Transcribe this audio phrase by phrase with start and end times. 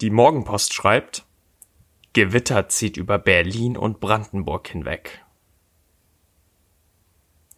[0.00, 1.24] Die Morgenpost schreibt,
[2.12, 5.24] Gewitter zieht über Berlin und Brandenburg hinweg.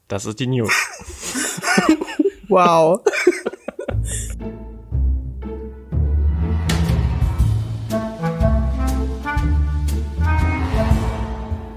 [0.09, 0.73] Das ist die News.
[2.49, 3.03] wow.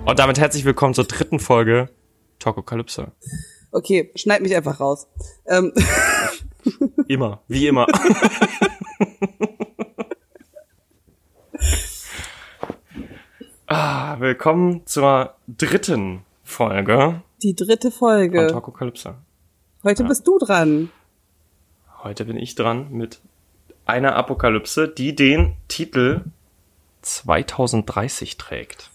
[0.06, 1.90] Und damit herzlich willkommen zur dritten Folge
[2.40, 3.12] Tokokalypse.
[3.74, 5.08] Okay, schneid mich einfach raus.
[5.46, 5.74] Ähm.
[7.10, 7.86] Immer, wie immer.
[14.20, 17.22] willkommen zur dritten Folge.
[17.42, 18.40] Die dritte Folge.
[18.40, 19.16] Von Tokokalypse.
[19.84, 20.10] Heute ja.
[20.10, 20.90] bist du dran.
[22.04, 23.22] Heute bin ich dran mit
[23.86, 26.22] einer Apokalypse, die den Titel
[27.02, 28.92] 2030 trägt.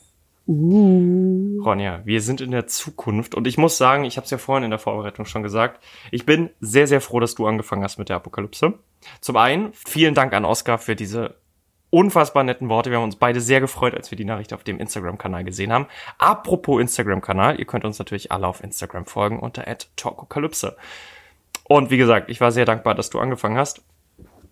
[0.47, 1.61] Uh.
[1.63, 4.65] Ronja, wir sind in der Zukunft und ich muss sagen, ich habe es ja vorhin
[4.65, 8.09] in der Vorbereitung schon gesagt, ich bin sehr, sehr froh, dass du angefangen hast mit
[8.09, 8.75] der Apokalypse.
[9.21, 11.35] Zum einen, vielen Dank an Oskar für diese
[11.91, 12.91] unfassbar netten Worte.
[12.91, 15.87] Wir haben uns beide sehr gefreut, als wir die Nachricht auf dem Instagram-Kanal gesehen haben.
[16.19, 19.65] Apropos Instagram-Kanal, ihr könnt uns natürlich alle auf Instagram folgen unter
[19.97, 20.77] @talkokalypse.
[21.65, 23.83] Und wie gesagt, ich war sehr dankbar, dass du angefangen hast,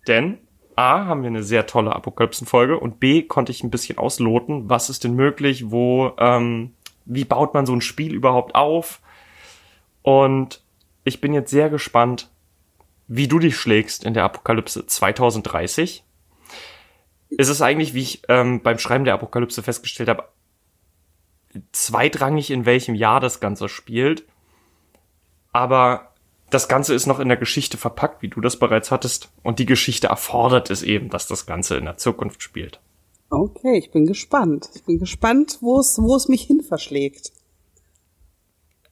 [0.06, 0.38] denn
[0.76, 4.90] A, haben wir eine sehr tolle Apokalypsen-Folge und B, konnte ich ein bisschen ausloten, was
[4.90, 6.74] ist denn möglich, wo, ähm,
[7.06, 9.00] wie baut man so ein Spiel überhaupt auf?
[10.02, 10.62] Und
[11.04, 12.30] ich bin jetzt sehr gespannt,
[13.08, 16.04] wie du dich schlägst in der Apokalypse 2030.
[17.36, 20.24] Ist es eigentlich, wie ich ähm, beim Schreiben der Apokalypse festgestellt habe,
[21.72, 24.24] zweitrangig, in welchem Jahr das Ganze spielt.
[25.52, 26.12] Aber
[26.50, 29.30] das Ganze ist noch in der Geschichte verpackt, wie du das bereits hattest.
[29.42, 32.80] Und die Geschichte erfordert es eben, dass das Ganze in der Zukunft spielt.
[33.28, 34.70] Okay, ich bin gespannt.
[34.74, 37.32] Ich bin gespannt, wo es, wo es mich hin verschlägt.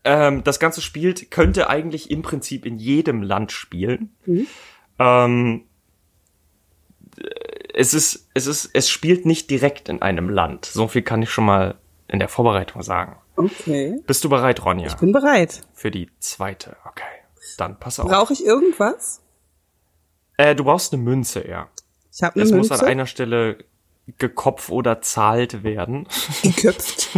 [0.02, 4.14] Ähm, das Ganze spielt, könnte eigentlich im Prinzip in jedem Land spielen.
[4.26, 4.46] Mhm.
[4.98, 5.64] Ähm,
[7.74, 10.64] es ist, es ist, es spielt nicht direkt in einem Land.
[10.66, 11.76] So viel kann ich schon mal
[12.08, 13.16] in der Vorbereitung sagen.
[13.36, 14.00] Okay.
[14.06, 14.86] Bist du bereit, Ronja?
[14.86, 15.62] Ich bin bereit.
[15.72, 17.02] Für die zweite, okay.
[17.58, 18.08] Dann pass auf.
[18.08, 19.20] Brauche ich irgendwas?
[20.36, 21.68] Äh, du brauchst eine Münze, ja.
[22.12, 22.66] Ich habe eine es Münze.
[22.66, 23.58] Es muss an einer Stelle
[24.18, 26.06] gekopft oder zahlt werden.
[26.42, 27.08] Geköpft.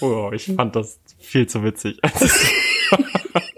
[0.00, 1.98] oh, ich fand das viel zu witzig.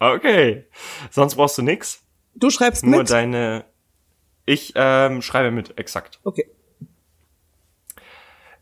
[0.00, 0.66] okay.
[1.10, 2.02] Sonst brauchst du nix.
[2.34, 3.08] Du schreibst Nur mit?
[3.08, 3.64] Nur deine.
[4.44, 6.20] Ich ähm, schreibe mit, exakt.
[6.22, 6.46] Okay.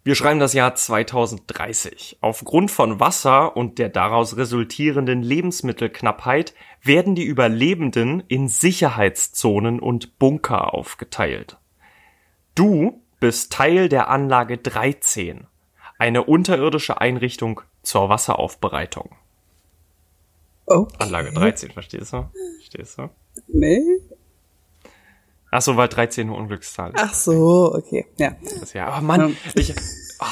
[0.07, 2.19] Wir schreiben das Jahr 2030.
[2.21, 6.53] Aufgrund von Wasser und der daraus resultierenden Lebensmittelknappheit
[6.83, 11.57] werden die Überlebenden in Sicherheitszonen und Bunker aufgeteilt.
[12.55, 15.47] Du bist Teil der Anlage 13,
[15.99, 19.17] eine unterirdische Einrichtung zur Wasseraufbereitung.
[20.67, 20.95] Okay.
[20.99, 22.31] Anlage 13, verstehst du?
[22.59, 23.11] Verstehst du?
[23.49, 23.81] Nee.
[25.51, 27.01] Ach so, weil 13 eine Unglückszahl ist.
[27.01, 28.35] Ach so, okay, ja.
[28.61, 29.73] Das, ja, aber Mann, ich,
[30.21, 30.25] oh,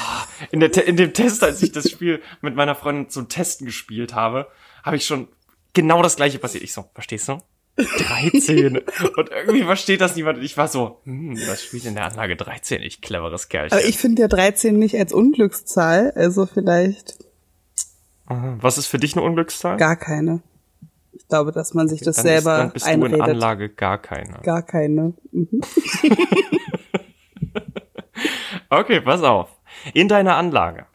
[0.51, 4.13] in, der, in dem Test, als ich das Spiel mit meiner Freundin zum Testen gespielt
[4.13, 4.47] habe,
[4.83, 5.29] habe ich schon
[5.71, 6.63] genau das gleiche passiert.
[6.63, 7.37] Ich so, verstehst du?
[7.77, 8.77] 13.
[9.17, 10.43] Und irgendwie versteht das niemand.
[10.43, 12.81] Ich war so, hm, das spielt in der Anlage 13.
[12.81, 13.77] Ich cleveres Kerlchen.
[13.77, 17.22] Aber ich finde ja 13 nicht als Unglückszahl, also vielleicht.
[18.25, 19.77] Was ist für dich eine Unglückszahl?
[19.77, 20.41] Gar keine.
[21.11, 23.11] Ich glaube, dass man sich das dann selber ist, dann bist einredet.
[23.13, 24.39] du in Anlage gar keine.
[24.41, 25.13] Gar keine.
[25.31, 25.61] Mhm.
[28.69, 29.49] okay, pass auf.
[29.93, 30.85] In deiner Anlage,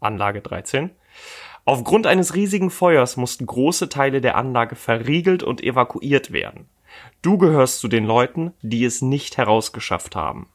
[0.00, 0.90] Anlage 13,
[1.64, 6.68] aufgrund eines riesigen Feuers mussten große Teile der Anlage verriegelt und evakuiert werden.
[7.22, 10.48] Du gehörst zu den Leuten, die es nicht herausgeschafft haben.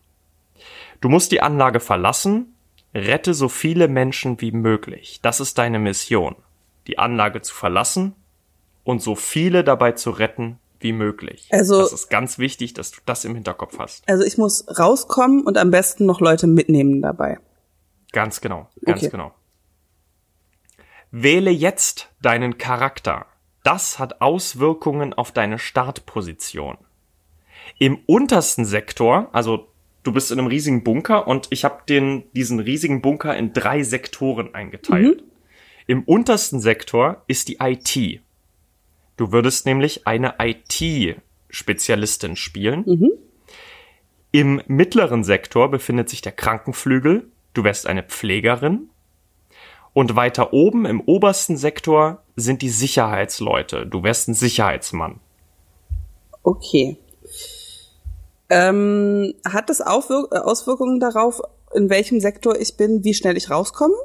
[1.01, 2.55] Du musst die Anlage verlassen,
[2.93, 5.19] rette so viele Menschen wie möglich.
[5.21, 6.35] Das ist deine Mission.
[6.87, 8.15] Die Anlage zu verlassen
[8.83, 11.49] und so viele dabei zu retten wie möglich.
[11.51, 14.07] Also das ist ganz wichtig, dass du das im Hinterkopf hast.
[14.07, 17.39] Also ich muss rauskommen und am besten noch Leute mitnehmen dabei.
[18.13, 19.09] Ganz genau, ganz Okay.
[19.09, 19.33] genau.
[21.11, 23.25] Wähle jetzt deinen Charakter.
[23.63, 26.77] Das hat Auswirkungen auf deine Startposition.
[27.79, 29.67] Im untersten Sektor, also
[30.07, 33.83] du bist in einem riesigen Bunker und ich habe den diesen riesigen Bunker in drei
[33.83, 35.21] Sektoren eingeteilt.
[35.85, 38.21] Im untersten Sektor ist die IT.
[39.17, 42.83] Du würdest nämlich eine IT-Spezialistin spielen.
[42.85, 43.11] Mhm.
[44.31, 47.29] Im mittleren Sektor befindet sich der Krankenflügel.
[47.53, 48.89] Du wärst eine Pflegerin.
[49.93, 53.87] Und weiter oben im obersten Sektor sind die Sicherheitsleute.
[53.87, 55.19] Du wärst ein Sicherheitsmann.
[56.43, 56.97] Okay.
[58.49, 61.41] Ähm, hat das Aufwir äh, Auswirkungen darauf,
[61.73, 63.95] in welchem Sektor ich bin, wie schnell ich rauskomme?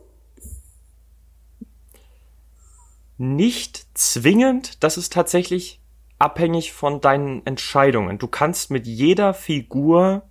[3.18, 5.80] Nicht zwingend, das ist tatsächlich
[6.18, 8.18] abhängig von deinen Entscheidungen.
[8.18, 10.22] Du kannst mit jeder Figur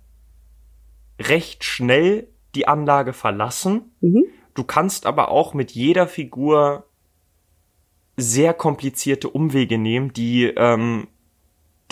[1.18, 3.92] recht schnell die Anlage verlassen.
[4.00, 4.24] Mhm.
[4.54, 6.84] Du kannst aber auch mit jeder Figur
[8.16, 11.08] sehr komplizierte Umwege nehmen, die ähm,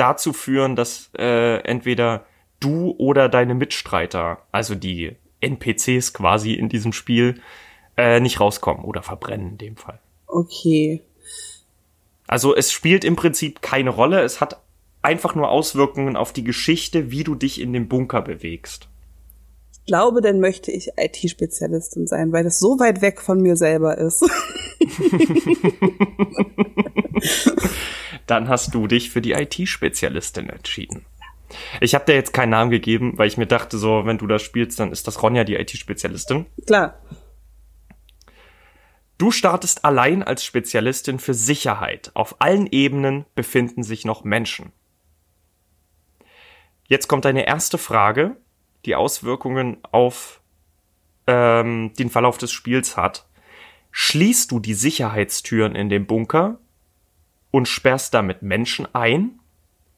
[0.01, 2.25] dazu führen, dass äh, entweder
[2.59, 7.41] du oder deine Mitstreiter, also die NPCs quasi in diesem Spiel,
[7.97, 9.99] äh, nicht rauskommen oder verbrennen in dem Fall.
[10.27, 11.03] Okay.
[12.27, 14.61] Also es spielt im Prinzip keine Rolle, es hat
[15.03, 18.89] einfach nur Auswirkungen auf die Geschichte, wie du dich in dem Bunker bewegst.
[19.73, 23.99] Ich glaube, dann möchte ich IT-Spezialistin sein, weil das so weit weg von mir selber
[23.99, 24.23] ist.
[28.31, 31.05] Dann hast du dich für die IT-Spezialistin entschieden.
[31.81, 34.41] Ich habe dir jetzt keinen Namen gegeben, weil ich mir dachte, so, wenn du das
[34.43, 36.47] spielst, dann ist das Ronja die IT-Spezialistin.
[36.65, 36.95] Klar.
[39.19, 42.13] Du startest allein als Spezialistin für Sicherheit.
[42.15, 44.71] Auf allen Ebenen befinden sich noch Menschen.
[46.87, 48.37] Jetzt kommt deine erste Frage,
[48.85, 50.41] die Auswirkungen auf
[51.27, 53.27] ähm, den Verlauf des Spiels hat.
[53.91, 56.61] Schließt du die Sicherheitstüren in dem Bunker
[57.51, 59.39] und sperrst damit Menschen ein?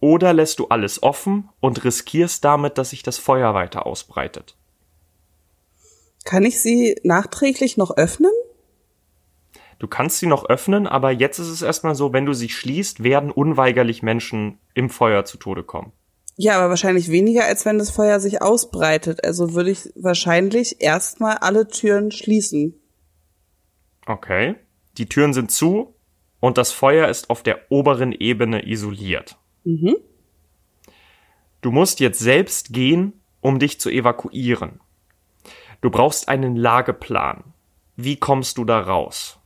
[0.00, 4.56] Oder lässt du alles offen und riskierst damit, dass sich das Feuer weiter ausbreitet?
[6.24, 8.32] Kann ich sie nachträglich noch öffnen?
[9.78, 13.02] Du kannst sie noch öffnen, aber jetzt ist es erstmal so, wenn du sie schließt,
[13.02, 15.92] werden unweigerlich Menschen im Feuer zu Tode kommen.
[16.36, 19.24] Ja, aber wahrscheinlich weniger, als wenn das Feuer sich ausbreitet.
[19.24, 22.80] Also würde ich wahrscheinlich erstmal alle Türen schließen.
[24.06, 24.54] Okay.
[24.98, 25.94] Die Türen sind zu
[26.42, 29.36] und das Feuer ist auf der oberen Ebene isoliert.
[29.62, 29.94] Mhm.
[31.60, 34.80] Du musst jetzt selbst gehen, um dich zu evakuieren.
[35.82, 37.44] Du brauchst einen Lageplan.
[37.94, 39.38] Wie kommst du da raus?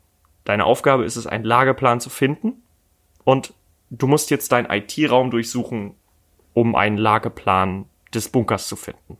[0.44, 2.62] Deine Aufgabe ist es, einen Lageplan zu finden
[3.24, 3.52] und
[3.90, 5.96] du musst jetzt deinen IT-Raum durchsuchen,
[6.54, 7.84] um einen Lageplan
[8.14, 9.18] des Bunkers zu finden.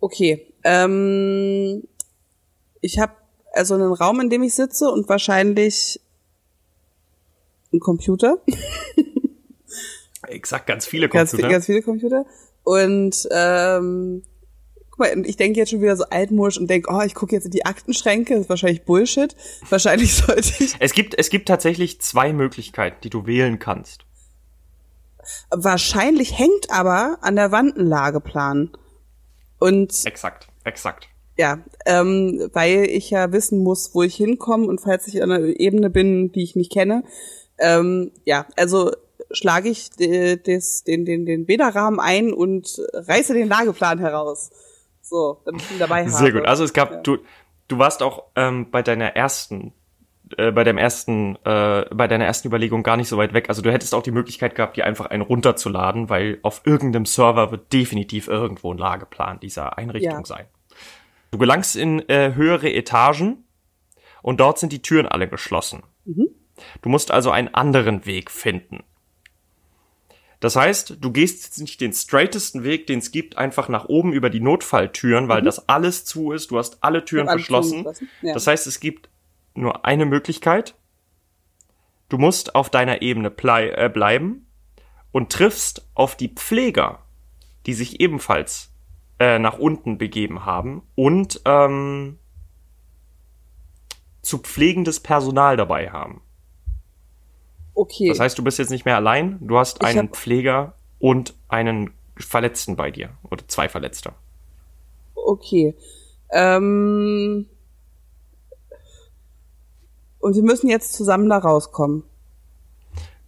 [0.00, 0.52] Okay.
[0.64, 1.84] Ähm,
[2.80, 3.12] ich habe
[3.52, 6.00] also einen Raum, in dem ich sitze und wahrscheinlich
[7.72, 8.38] einen Computer.
[10.28, 11.52] Exakt, ganz viele ganz, Computer.
[11.52, 12.26] ganz viele Computer.
[12.64, 14.22] Und ähm,
[14.90, 17.44] guck mal, ich denke jetzt schon wieder so altmodisch und denke, oh, ich gucke jetzt
[17.44, 19.36] in die Aktenschränke, das ist wahrscheinlich Bullshit.
[19.68, 20.74] Wahrscheinlich sollte ich.
[20.80, 24.04] Es gibt, es gibt tatsächlich zwei Möglichkeiten, die du wählen kannst.
[25.50, 28.70] Wahrscheinlich hängt aber an der Wand ein Lageplan.
[29.58, 31.08] Und Exakt, exakt.
[31.38, 35.46] ja, ähm, weil ich ja wissen muss, wo ich hinkomme und falls ich an einer
[35.46, 37.04] Ebene bin, die ich nicht kenne,
[37.58, 38.92] ähm, ja, also
[39.30, 44.50] schlage ich äh, des, den, den, den Bäderrahmen ein und reiße den Lageplan heraus.
[45.02, 46.10] So, damit ich ihn dabei habe.
[46.10, 46.46] Sehr gut.
[46.46, 47.00] Also es gab, Ja.
[47.00, 47.18] du,
[47.68, 49.72] du warst auch ähm, bei deiner ersten,
[50.36, 53.48] äh, bei deinem ersten, äh, bei deiner ersten Überlegung gar nicht so weit weg.
[53.48, 57.50] Also du hättest auch die Möglichkeit gehabt, die einfach einen runterzuladen, weil auf irgendeinem Server
[57.52, 60.24] wird definitiv irgendwo ein Lageplan dieser Einrichtung Ja.
[60.24, 60.46] sein.
[61.30, 63.44] Du gelangst in äh, höhere Etagen
[64.22, 65.82] und dort sind die Türen alle geschlossen.
[66.04, 66.28] Mhm.
[66.82, 68.82] Du musst also einen anderen Weg finden.
[70.40, 74.12] Das heißt, du gehst jetzt nicht den straightesten Weg, den es gibt, einfach nach oben
[74.12, 76.50] über die Notfalltüren, weil das alles zu ist.
[76.50, 77.30] Du hast alle Türen Mhm.
[77.30, 77.86] Verschlossen.
[78.22, 78.34] ja.
[78.34, 79.08] Das heißt, es gibt
[79.54, 80.74] nur eine Möglichkeit.
[82.08, 84.46] Du musst auf deiner Ebene äh, bleiben
[85.10, 87.02] und triffst auf die Pfleger,
[87.64, 88.72] die sich ebenfalls
[89.18, 92.18] äh, nach unten begeben haben und ähm,
[94.20, 96.20] zu pflegendes Personal dabei haben.
[97.76, 98.08] Okay.
[98.08, 102.74] Das heißt, du bist jetzt nicht mehr allein, du hast einen Pfleger und einen Verletzten
[102.74, 104.12] bei dir oder zwei Verletzte.
[105.14, 105.74] Okay.
[106.30, 107.46] Ähm,
[110.18, 112.02] und wir müssen jetzt zusammen da rauskommen.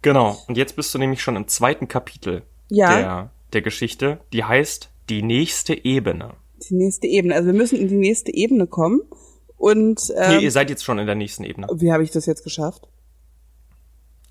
[0.01, 0.37] Genau.
[0.47, 4.89] Und jetzt bist du nämlich schon im zweiten Kapitel Ja, der, der Geschichte, die heißt
[5.09, 6.33] Die nächste Ebene.
[6.69, 7.35] die nächste Ebene.
[7.35, 9.01] Also wir müssen in die nächste Ebene kommen.
[9.57, 11.67] Und Nee, ähm, ihr seid jetzt schon in der nächsten Ebene.
[11.75, 12.87] wie habe ich das jetzt geschafft?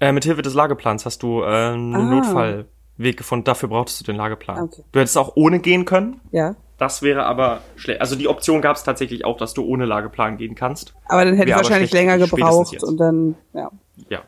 [0.01, 1.99] Äh, mit Hilfe des Lageplans hast du äh, einen Ah.
[2.03, 3.45] Notfallweg gefunden.
[3.45, 4.65] Dafür brauchtest du den Lageplan.
[4.65, 4.83] Okay.
[4.93, 6.21] Du hättest auch ohne gehen können.
[6.31, 6.55] Ja.
[6.79, 8.01] Das wäre aber schlecht.
[8.01, 10.95] Also die Option gab es tatsächlich auch, dass du ohne Lageplan gehen kannst.
[11.07, 13.71] Aber dann hätte ich wahrscheinlich länger gebraucht und dann, ja.
[14.09, 14.21] Ja.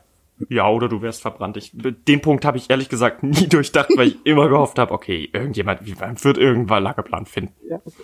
[0.49, 1.55] Ja, oder du wärst verbrannt.
[1.55, 5.29] Ich, den Punkt habe ich ehrlich gesagt nie durchdacht, weil ich immer gehofft habe, okay,
[5.31, 5.79] irgendjemand
[6.25, 7.53] wird irgendwann Lageplan finden.
[7.69, 8.03] ja okay.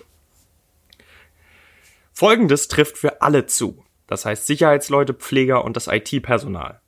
[2.12, 3.84] Folgendes trifft für alle zu.
[4.06, 6.80] Das heißt Sicherheitsleute, Pfleger und das IT-Personal.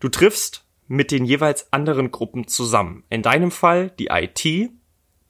[0.00, 3.04] Du triffst mit den jeweils anderen Gruppen zusammen.
[3.08, 4.70] In deinem Fall die IT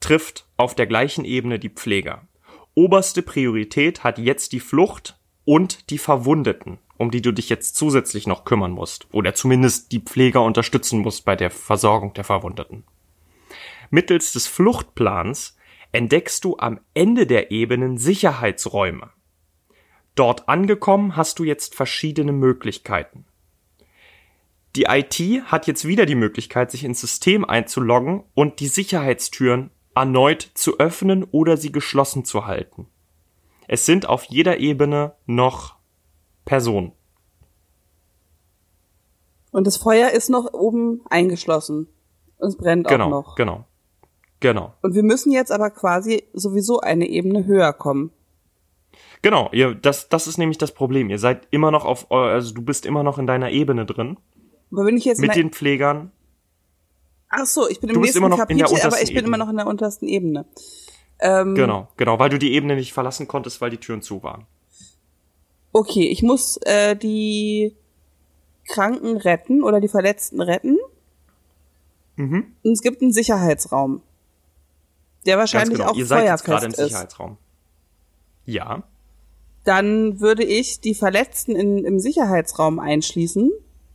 [0.01, 2.27] trifft auf der gleichen Ebene die Pfleger.
[2.75, 6.79] Oberste Priorität hat jetzt die Flucht und die Verwundeten.
[6.99, 11.25] um die du dich jetzt zusätzlich noch kümmern musst oder zumindest die Pfleger unterstützen musst
[11.25, 12.85] bei der Versorgung der Verwundeten.
[13.91, 15.57] Mittels des Fluchtplans
[15.91, 19.11] entdeckst du am Ende der Ebenen Sicherheitsräume.
[20.15, 23.25] Dort angekommen hast du jetzt verschiedene Möglichkeiten.
[24.75, 30.51] Die IT hat jetzt wieder die Möglichkeit, sich ins System einzuloggen und die Sicherheitstüren erneut
[30.55, 32.87] zu öffnen oder sie geschlossen zu halten.
[33.69, 35.77] Es sind auf jeder Ebene noch
[36.45, 36.93] Personen.
[39.51, 41.89] Und das Feuer ist noch oben eingeschlossen.
[42.39, 43.35] Und es brennt genau, auch noch.
[43.37, 43.67] Genau.
[44.41, 44.75] Genau.
[44.83, 48.11] Und wir müssen jetzt aber quasi sowieso eine Ebene höher kommen.
[49.21, 51.11] Genau, ihr, das, das ist nämlich das Problem.
[51.11, 54.17] Ihr seid immer noch auf, also du bist immer noch in deiner Ebene drin.
[54.73, 56.11] Aber wenn ich jetzt Mit den Pflegern.
[57.29, 59.19] ach so, ich bin im Du nächsten immer noch in der Kapitel, aber ich bin
[59.19, 59.29] Ebene.
[59.29, 60.47] immer noch in der untersten Ebene.
[61.21, 64.47] Ähm, Genau, genau, weil du die Ebene nicht verlassen konntest, weil die Türen zu waren.
[65.73, 67.75] Okay, ich muss äh, die
[68.69, 70.79] Kranken retten oder die Verletzten retten.
[72.17, 72.55] Mhm.
[72.63, 74.03] Und es gibt einen Sicherheitsraum,
[75.27, 75.91] der wahrscheinlich genau.
[75.91, 76.79] auch Ihr seid jetzt gerade im ist.
[76.79, 77.39] Sicherheitsraum.
[78.45, 78.83] Ja.
[79.65, 83.51] Dann würde ich die Verletzten in, im Sicherheitsraum einschließen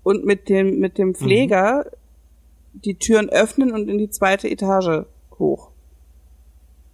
[0.07, 1.91] und mit dem mit dem Pfleger
[2.71, 5.05] die Türen öffnen und in die zweite Etage
[5.37, 5.71] hoch.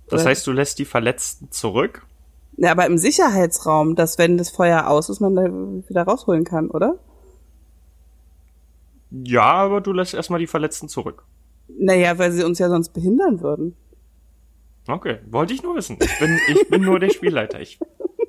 [0.10, 2.08] Das heißt, du lässt die Verletzten zurück.
[2.58, 6.72] Ja, aber im Sicherheitsraum, dass wenn das Feuer aus ist, man da wieder rausholen kann,
[6.72, 6.98] oder?
[9.12, 11.24] Ja, aber du lässt erstmal die Verletzten zurück.
[11.68, 13.76] Naja, weil sie uns ja sonst behindern würden.
[14.88, 15.98] Okay, wollte ich nur wissen.
[16.02, 17.60] Ich bin, ich bin nur der Spielleiter.
[17.62, 17.80] Ich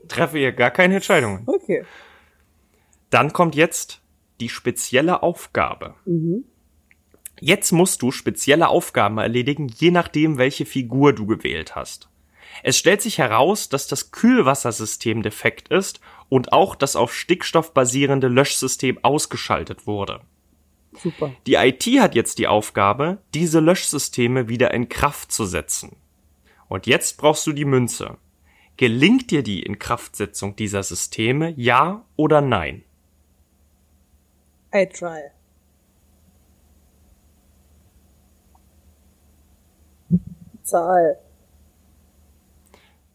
[0.08, 1.46] treffe hier gar keine Entscheidungen.
[1.46, 1.84] Okay.
[3.08, 4.03] Dann kommt jetzt
[4.40, 5.94] die spezielle Aufgabe.
[7.40, 12.08] Jetzt musst du spezielle Aufgaben erledigen, je nachdem, welche Figur du gewählt hast.
[12.62, 18.28] Es stellt sich heraus, dass das Kühlwassersystem defekt ist und auch das auf Stickstoff basierende
[18.28, 20.20] Löschsystem ausgeschaltet wurde.
[20.96, 21.32] Super.
[21.46, 25.96] Die IT hat jetzt die Aufgabe, diese Löschsysteme wieder in Kraft zu setzen.
[26.68, 28.16] Und jetzt brauchst du die Münze.
[28.76, 32.84] Gelingt dir die Inkraftsetzung dieser Systeme, ja oder nein?
[34.74, 35.30] Try.
[40.64, 41.18] Zahl.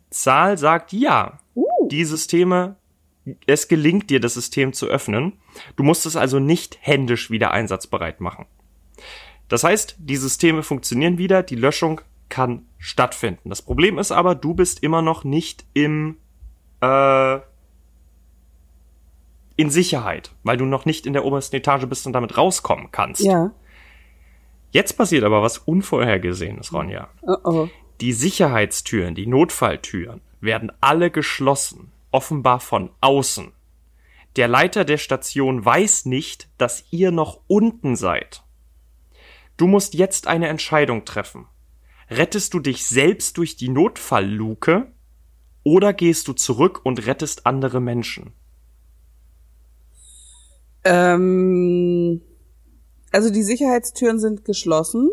[0.10, 1.40] Zahl sagt ja.
[1.56, 1.66] Uh.
[1.90, 2.78] Die Systeme,
[3.46, 5.34] es gelingt dir, das System zu öffnen.
[5.76, 8.46] Du musst es also nicht händisch wieder einsatzbereit machen.
[9.50, 13.50] Das heißt, die Systeme funktionieren wieder, die Löschung kann stattfinden.
[13.50, 16.18] Das Problem ist aber, du bist immer noch nicht im
[16.82, 17.40] äh,
[19.60, 23.20] in Sicherheit, weil du noch nicht in der obersten Etage bist und damit rauskommen kannst.
[23.20, 23.52] Ja.
[24.72, 27.10] Jetzt passiert aber was Unvorhergesehenes, Ronja.
[27.24, 27.70] Oh oh.
[28.00, 33.52] Die Sicherheitstüren, die Notfalltüren werden alle geschlossen, offenbar von außen.
[34.38, 38.44] Der Leiter der Station weiß nicht, dass ihr noch unten seid.
[39.58, 41.48] Du musst jetzt eine Entscheidung treffen.
[42.10, 44.94] Rettest du dich selbst durch die Notfallluke
[45.64, 48.32] oder gehst du zurück und rettest andere Menschen?
[50.84, 52.22] Ähm,
[53.12, 55.10] also die Sicherheitstüren sind geschlossen.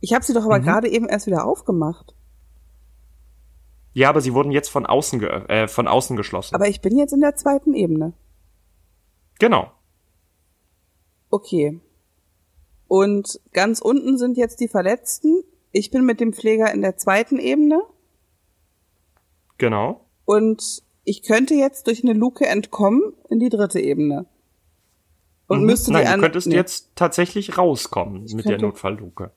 [0.00, 0.50] Ich habe sie doch Mhm.
[0.50, 2.14] aber gerade eben erst wieder aufgemacht.
[3.92, 6.54] Ja, aber sie wurden jetzt von außen, äh, von außen geschlossen.
[6.54, 8.12] Aber ich bin jetzt in der zweiten Ebene.
[9.38, 9.70] genau.
[11.30, 11.80] Okay.
[12.88, 15.42] Und ganz unten sind jetzt die Verletzten.
[15.72, 17.82] Ich bin mit dem Pfleger in der zweiten Ebene
[19.58, 20.00] Genau.
[20.24, 24.26] und ich könnte jetzt durch eine Luke entkommen in die dritte Ebene.
[25.48, 25.66] Und Mhm.
[25.66, 26.54] müsste Nein, die du an- könntest nee.
[26.56, 29.30] jetzt tatsächlich rauskommen mit der könnte- Notfallluke.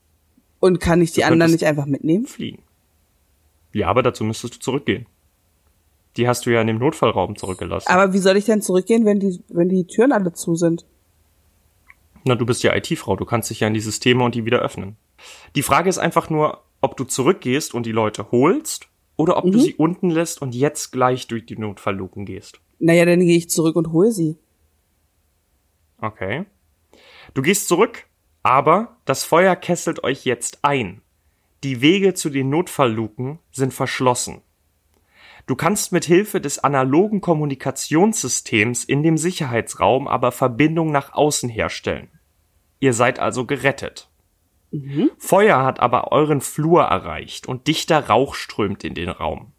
[0.60, 2.26] Und kann ich die Du anderen nicht einfach mitnehmen?
[2.26, 2.64] Fliegen.
[3.74, 5.06] Ja, aber dazu müsstest du zurückgehen.
[6.18, 7.88] Die hast du ja in dem Notfallraum zurückgelassen.
[7.90, 10.86] Aber wie soll ich denn zurückgehen, wenn die, wenn die Türen alle zu sind?
[12.26, 14.60] Na, du bist ja IT-Frau, du kannst dich ja in die Systeme und die wieder
[14.60, 14.98] öffnen.
[15.56, 19.52] Die Frage ist einfach nur, ob du zurückgehst und die Leute holst oder ob Mhm.
[19.52, 22.60] du sie unten lässt und jetzt gleich durch die Notfallluken gehst.
[22.80, 24.36] Naja, dann gehe ich zurück und hole sie.
[26.02, 26.46] Okay.
[27.34, 28.08] Du gehst zurück,
[28.44, 31.02] aber das Feuer kesselt euch jetzt ein.
[31.64, 34.42] Die Wege zu den Notfallluken sind verschlossen.
[35.46, 42.10] Du kannst mit Hilfe des analogen Kommunikationssystems in dem Sicherheitsraum aber Verbindung nach außen herstellen.
[42.80, 44.10] Ihr seid also gerettet.
[45.18, 49.52] Feuer hat aber euren Flur erreicht und dichter Rauch strömt in den Raum.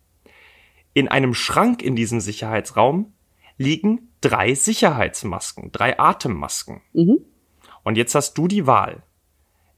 [0.94, 3.12] In einem Schrank in diesem Sicherheitsraum
[3.58, 6.82] liegen drei Sicherheitsmasken, drei Atemmasken.
[7.84, 9.02] Und jetzt hast du die Wahl.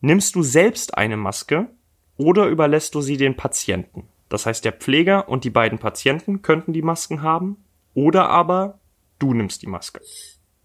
[0.00, 1.68] Nimmst du selbst eine Maske
[2.16, 4.08] oder überlässt du sie den Patienten?
[4.28, 8.80] Das heißt, der Pfleger und die beiden Patienten könnten die Masken haben oder aber
[9.18, 10.00] du nimmst die Maske.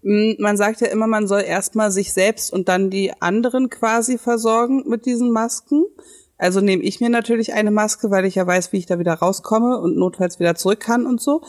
[0.02, 4.18] Mm, man sagt ja immer, man soll erstmal sich selbst und dann die anderen quasi
[4.18, 5.84] versorgen mit diesen Masken.
[6.36, 9.14] Also nehme ich mir natürlich eine Maske, weil ich ja weiß, wie ich da wieder
[9.14, 11.42] rauskomme und notfalls wieder zurück kann und so.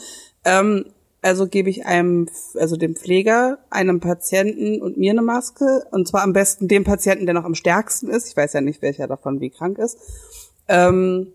[0.44, 0.86] Ähm,
[1.22, 5.84] also gebe ich einem, also dem Pfleger, einem Patienten und mir eine Maske.
[5.90, 8.28] Und zwar am besten dem Patienten, der noch am stärksten ist.
[8.28, 9.98] Ich weiß ja nicht, welcher davon wie krank ist.
[10.68, 11.32] Ähm,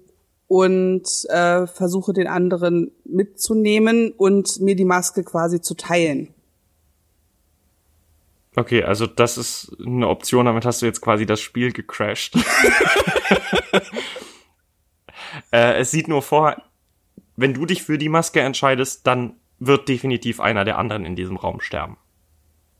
[0.47, 6.33] und äh, versuche den anderen mitzunehmen und mir die Maske quasi zu teilen.
[8.55, 12.35] Okay, also das ist eine Option, damit hast du jetzt quasi das Spiel gecrashed.
[15.51, 16.55] äh, es sieht nur vor,
[17.35, 19.35] wenn du dich für die Maske entscheidest, dann
[19.67, 21.97] wird definitiv einer der anderen in diesem Raum sterben.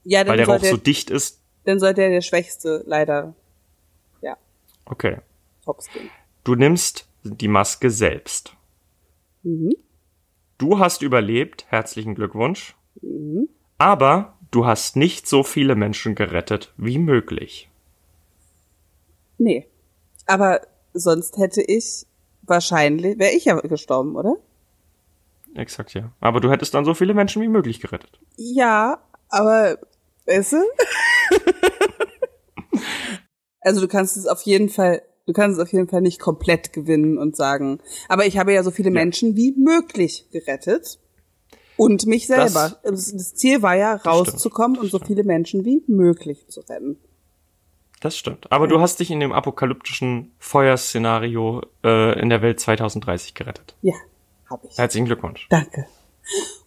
[0.04, 1.42] Ja, dann Weil der Rauch so dicht ist.
[1.64, 3.34] Dann soll der der Schwächste leider,
[4.22, 4.38] ja,
[4.86, 5.18] Okay.
[5.66, 6.10] hops gehen.
[6.44, 8.56] Du nimmst die Maske selbst.
[9.44, 9.74] Mhm.
[10.58, 12.76] Du hast überlebt, herzlichen Glückwunsch.
[13.02, 13.50] Mhm.
[13.78, 17.70] Aber du hast nicht so viele Menschen gerettet wie möglich.
[19.38, 19.68] Nee.
[20.28, 20.62] Aber
[20.94, 22.06] sonst hätte ich
[22.44, 24.38] wahrscheinlich, wäre ich ja gestorben, oder?
[25.56, 26.12] Exakt, ja.
[26.20, 28.20] Aber du hättest dann so viele Menschen wie möglich gerettet.
[28.38, 29.78] Ja, aber
[30.26, 30.58] weißt du?
[33.62, 36.74] also du kannst es auf jeden Fall, du kannst es auf jeden Fall nicht komplett
[36.74, 38.94] gewinnen und sagen, aber ich habe ja so viele Ja.
[38.94, 41.00] Menschen wie möglich gerettet.
[41.78, 42.80] Und mich selber.
[42.84, 45.08] Das, das Ziel war ja, stimmt, rauszukommen das und so stimmt.
[45.08, 46.98] viele Menschen wie möglich zu retten.
[48.00, 48.50] Das stimmt.
[48.50, 53.76] Aber du hast dich in dem apokalyptischen Feuerszenario äh, in der Welt 2030 gerettet.
[53.82, 53.94] Ja,
[54.56, 54.78] habe ich.
[54.78, 55.48] Herzlichen Glückwunsch.
[55.50, 55.86] Danke.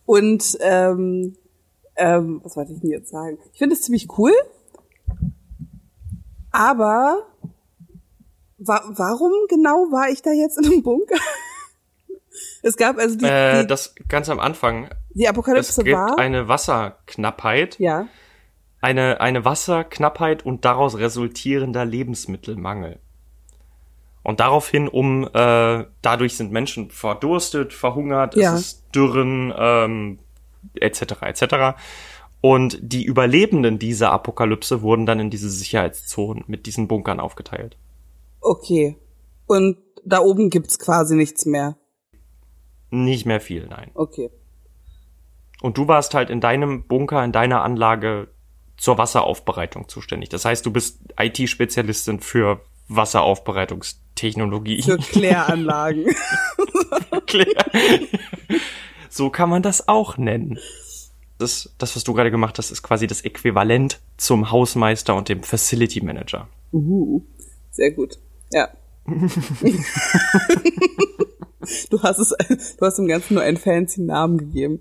[0.04, 1.36] Und ähm,
[1.96, 3.38] ähm, was wollte ich denn jetzt sagen?
[3.52, 4.32] Ich finde es ziemlich cool,
[6.50, 7.26] aber
[8.58, 11.16] wa warum genau war ich da jetzt in einem Bunker?
[12.62, 14.88] es gab also die, Äh, die, das ganz am Anfang.
[15.14, 16.18] die Es Apokalypse gibt war.
[16.18, 18.06] eine Wasserknappheit, ja.
[18.80, 23.00] eine, eine Wasserknappheit und daraus resultierender Lebensmittelmangel.
[24.28, 28.52] Und daraufhin, um äh, dadurch sind Menschen verdurstet, verhungert, Ja.
[28.52, 30.18] es ist Dürren, ähm,
[30.74, 31.22] etc.
[31.22, 31.78] etc.
[32.42, 37.78] Und die Überlebenden dieser Apokalypse wurden dann in diese Sicherheitszonen mit diesen Bunkern aufgeteilt.
[38.42, 38.98] Okay.
[39.46, 41.78] Und da oben gibt's quasi nichts mehr.
[42.90, 43.92] Nicht mehr viel, nein.
[43.94, 44.28] Okay.
[45.62, 48.28] Und du warst halt in deinem Bunker, in deiner Anlage
[48.76, 50.28] zur Wasseraufbereitung zuständig.
[50.28, 52.60] Das heißt, du bist IT-Spezialistin für
[54.18, 54.82] Wasseraufbereitungstechnologie.
[54.82, 56.06] Für Kläranlagen.
[59.08, 60.58] so kann man das auch nennen.
[61.38, 65.42] Das, das, was du gerade gemacht hast, ist quasi das Äquivalent zum Hausmeister und dem
[65.42, 66.48] Facility Manager.
[66.72, 67.22] Uhu.
[67.70, 68.18] Sehr gut.
[68.52, 68.68] Ja.
[69.06, 69.14] du
[72.02, 72.34] hast es,
[72.76, 74.80] du hast dem Ganzen nur einen fancy Namen gegeben.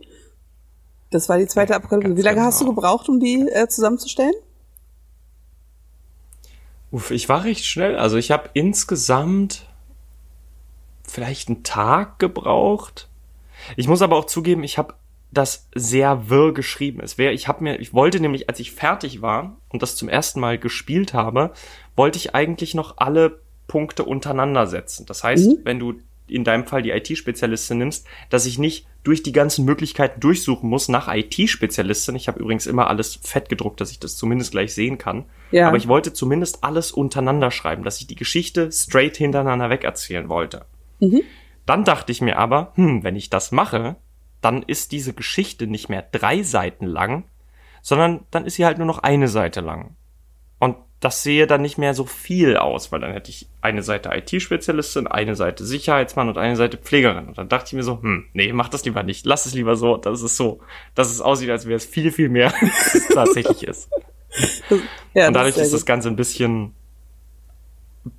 [1.11, 2.75] Das war die zweite ganz Wie lange hast du genau.
[2.75, 4.33] gebraucht, um die äh, zusammenzustellen?
[6.91, 7.97] Uff, ich war recht schnell.
[7.97, 9.65] Also ich habe insgesamt
[11.03, 13.09] vielleicht einen Tag gebraucht.
[13.75, 14.93] Ich muss aber auch zugeben, ich habe
[15.31, 17.01] das sehr wirr geschrieben.
[17.01, 20.07] Es wäre, ich habe mir, ich wollte nämlich, als ich fertig war und das zum
[20.07, 21.51] ersten Mal gespielt habe,
[21.95, 25.05] wollte ich eigentlich noch alle Punkte untereinander setzen.
[25.05, 25.57] Das heißt, Mhm.
[25.63, 25.95] wenn du
[26.29, 30.89] in deinem Fall die IT-Spezialistin nimmst, dass ich nicht durch die ganzen Möglichkeiten durchsuchen muss
[30.89, 32.15] nach IT-Spezialistin.
[32.15, 35.25] Ich habe übrigens immer alles fett gedruckt, dass ich das zumindest gleich sehen kann.
[35.51, 35.67] Ja.
[35.67, 40.29] Aber ich wollte zumindest alles untereinander schreiben, dass ich die Geschichte straight hintereinander weg erzählen
[40.29, 40.65] wollte.
[40.99, 41.21] Mhm.
[41.65, 43.97] Dann dachte ich mir aber, hm, wenn ich das mache,
[44.41, 47.25] dann ist diese Geschichte nicht mehr drei Seiten lang,
[47.81, 49.95] sondern dann ist sie halt nur noch eine Seite lang.
[50.59, 54.09] Und das sehe dann nicht mehr so viel aus, weil dann hätte ich eine Seite
[54.13, 57.27] IT-Spezialistin, eine Seite Sicherheitsmann und eine Seite Pflegerin.
[57.27, 59.25] Und dann dachte ich mir so, hm, nee, mach das lieber nicht.
[59.25, 60.59] Lass es lieber so, dass es so,
[60.95, 63.89] dass es aussieht, als wäre es viel, viel mehr, als es tatsächlich ist.
[65.13, 65.87] Ja, Und dadurch sehr ist das gut.
[65.87, 66.73] Ganze ein bisschen,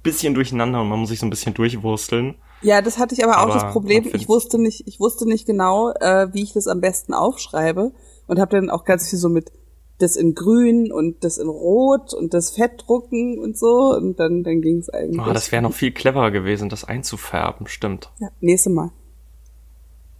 [0.03, 2.37] bisschen durcheinander und man muss sich so ein bisschen durchwursteln.
[2.63, 4.09] Ja, das hatte ich aber auch Aber das Problem.
[4.15, 7.93] Ich wusste nicht, ich wusste nicht genau, äh, wie ich das am besten aufschreibe
[8.27, 9.53] und habe dann auch ganz viel so mit
[9.99, 14.61] das in Grün und das in Rot und das Fettdrucken und so und dann dann
[14.61, 15.25] ging es eigentlich.
[15.25, 18.11] Oh, das wäre noch viel cleverer gewesen, das einzufärben, stimmt.
[18.19, 18.91] ja, nächste Mal.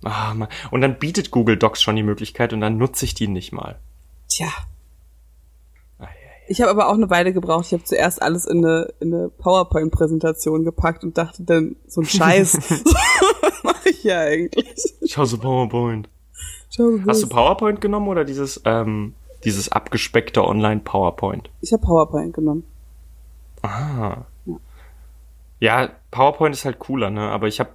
[0.05, 0.49] Ah, Mann.
[0.71, 3.81] Und dann bietet Google Docs schon die Möglichkeit und dann nutze ich die nicht mal.
[4.29, 4.49] Tja.
[6.49, 7.67] Ich habe aber auch eine Weile gebraucht.
[7.67, 12.07] Ich habe zuerst alles in eine, in eine PowerPoint-Präsentation gepackt und dachte dann, so ein
[12.07, 12.55] Scheiß.
[13.41, 14.95] Was mache ich hier eigentlich?
[15.07, 16.09] Schau so PowerPoint.
[17.07, 17.29] Hast du.
[17.29, 21.51] PowerPoint genommen oder dieses, ähm, dieses abgespeckte Online-PowerPoint?
[21.61, 22.65] ich habe PowerPoint genommen.
[23.63, 24.25] Ah.
[25.61, 27.31] Ja, PowerPoint ist halt cooler, ne?
[27.31, 27.71] Aber ich habe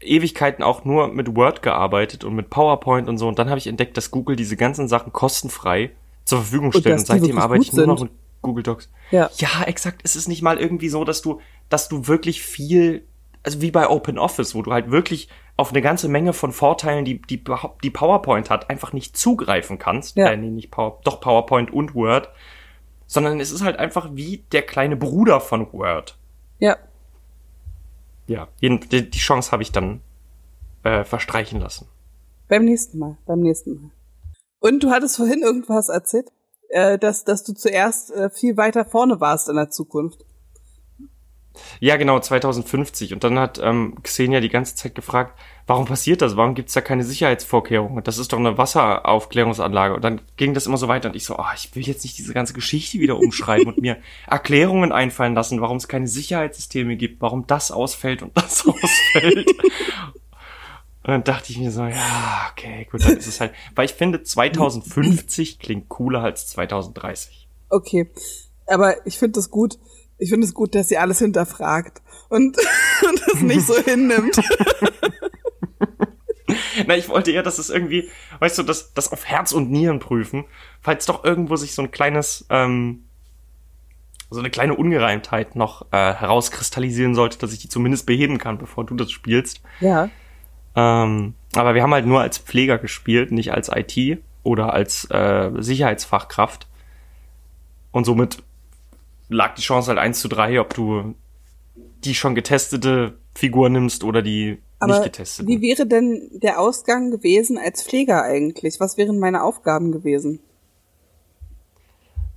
[0.00, 3.26] Ewigkeiten auch nur mit Word gearbeitet und mit PowerPoint und so.
[3.26, 5.90] Und dann habe ich entdeckt, dass Google diese ganzen Sachen kostenfrei
[6.24, 6.86] zur Verfügung stellt.
[6.86, 8.90] Und, und seitdem arbeite ich nur noch mit Google Docs.
[9.10, 9.30] Ja.
[9.36, 10.00] ja, exakt.
[10.04, 13.04] Es ist nicht mal irgendwie so, dass du, dass du wirklich viel,
[13.42, 17.04] also wie bei Open Office, wo du halt wirklich auf eine ganze Menge von Vorteilen,
[17.04, 17.42] die die,
[17.82, 20.16] die PowerPoint hat, einfach nicht zugreifen kannst.
[20.16, 20.28] Ja.
[20.30, 22.30] Äh, nee, nicht Power, doch PowerPoint und Word.
[23.06, 26.16] Sondern es ist halt einfach wie der kleine Bruder von Word.
[26.60, 26.76] Ja.
[28.26, 30.00] Ja, die, die Chance habe ich dann
[30.84, 31.88] äh, verstreichen lassen.
[32.48, 33.90] Beim nächsten Mal, beim nächsten Mal.
[34.60, 36.30] Und du hattest vorhin irgendwas erzählt,
[36.68, 40.24] äh, dass, dass du zuerst äh, viel weiter vorne warst in der Zukunft.
[41.80, 43.12] Ja, genau, 2050.
[43.12, 46.36] Und dann hat ähm, Xenia die ganze Zeit gefragt, warum passiert das?
[46.36, 48.04] Warum gibt's da keine Sicherheitsvorkehrungen?
[48.04, 49.94] Das ist doch eine Wasseraufklärungsanlage.
[49.94, 52.18] Und dann ging das immer so weiter und ich so, oh, ich will jetzt nicht
[52.18, 57.20] diese ganze Geschichte wieder umschreiben und mir Erklärungen einfallen lassen, warum es keine Sicherheitssysteme gibt,
[57.20, 59.50] warum das ausfällt und das ausfällt.
[61.02, 63.94] Und dann dachte ich mir so, ja, okay, gut, dann ist es halt, weil ich
[63.94, 67.48] finde, 2050 klingt cooler als 2030.
[67.70, 68.10] Okay,
[68.66, 69.78] aber ich finde das gut.
[70.18, 72.58] Ich finde es gut, dass sie alles hinterfragt und,
[73.08, 74.38] und das nicht so hinnimmt.
[76.86, 80.00] Na, ich wollte eher, dass es irgendwie, weißt du, das, das auf Herz und Nieren
[80.00, 80.44] prüfen,
[80.80, 83.04] falls doch irgendwo sich so ein kleines, ähm,
[84.28, 88.84] so eine kleine Ungereimtheit noch äh, herauskristallisieren sollte, dass ich die zumindest beheben kann, bevor
[88.84, 89.62] du das spielst.
[89.80, 90.10] Ja.
[90.76, 95.50] Ähm, aber wir haben halt nur als Pfleger gespielt, nicht als IT oder als äh,
[95.58, 96.66] Sicherheitsfachkraft.
[97.92, 98.42] Und somit
[99.28, 101.14] lag die Chance halt eins zu drei, ob du
[102.04, 105.48] die schon getestete Figur nimmst oder die Aber nicht getestete.
[105.48, 108.80] Wie wäre denn der Ausgang gewesen als Pfleger eigentlich?
[108.80, 110.40] Was wären meine Aufgaben gewesen?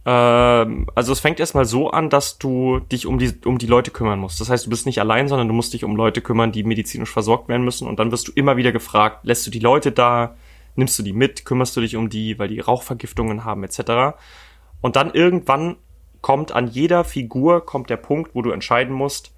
[0.05, 3.91] Ähm, also es fängt erstmal so an, dass du dich um die, um die Leute
[3.91, 4.41] kümmern musst.
[4.41, 7.11] Das heißt, du bist nicht allein, sondern du musst dich um Leute kümmern, die medizinisch
[7.11, 7.87] versorgt werden müssen.
[7.87, 10.35] Und dann wirst du immer wieder gefragt, lässt du die Leute da,
[10.75, 14.17] nimmst du die mit, kümmerst du dich um die, weil die Rauchvergiftungen haben, etc.
[14.81, 15.77] Und dann irgendwann
[16.21, 19.33] kommt an jeder Figur kommt der Punkt, wo du entscheiden musst,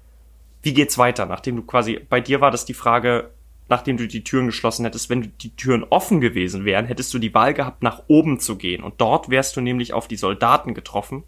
[0.62, 3.30] wie geht's weiter, nachdem du quasi, bei dir war das die Frage,
[3.68, 7.34] nachdem du die Türen geschlossen hättest, wenn die Türen offen gewesen wären, hättest du die
[7.34, 8.82] Wahl gehabt, nach oben zu gehen.
[8.82, 11.24] Und dort wärst du nämlich auf die Soldaten getroffen.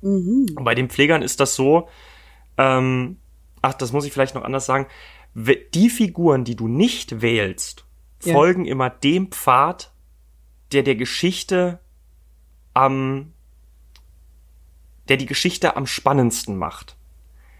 [0.00, 0.46] Mhm.
[0.56, 1.88] Und bei den Pflegern ist das so,
[2.58, 3.18] ähm,
[3.60, 4.86] ach, das muss ich vielleicht noch anders sagen,
[5.34, 7.86] die Figuren, die du nicht wählst,
[8.24, 8.34] ja.
[8.34, 9.92] folgen immer dem Pfad,
[10.72, 11.80] der der Geschichte
[12.74, 13.32] am,
[15.08, 16.96] der die Geschichte am spannendsten macht.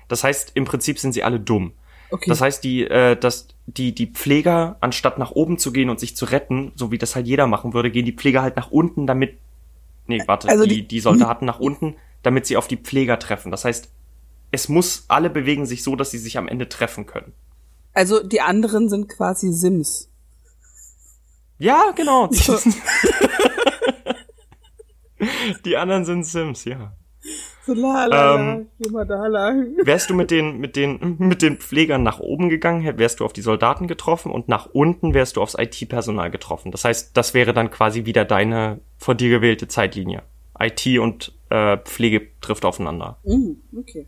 [0.09, 1.73] Das heißt, im Prinzip sind sie alle dumm.
[2.13, 2.29] Okay.
[2.29, 6.15] Das heißt, die, äh, dass die, die Pfleger, anstatt nach oben zu gehen und sich
[6.15, 9.07] zu retten, so wie das halt jeder machen würde, gehen die Pfleger halt nach unten,
[9.07, 9.39] damit.
[10.07, 13.51] Nee, warte, also die, die Soldaten nach unten, damit sie auf die Pfleger treffen.
[13.51, 13.89] Das heißt,
[14.51, 17.33] es muss, alle bewegen sich so, dass sie sich am Ende treffen können.
[17.95, 20.11] Also die anderen sind quasi Sims.
[21.59, 22.27] Ja, genau.
[25.65, 26.93] die anderen sind Sims, ja.
[27.65, 29.77] So la, la, ähm, la, da lang.
[29.85, 33.33] Wärst du mit den, mit den, mit den Pflegern nach oben gegangen, wärst du auf
[33.33, 36.73] die Soldaten getroffen und nach unten wärst du aufs IT-Personal getroffen.
[36.73, 40.23] Das heißt, das wäre dann quasi wieder deine von dir gewählte Zeitlinie.
[40.59, 43.19] IT und äh, Pflege trifft aufeinander.
[43.25, 44.07] Mhm, okay.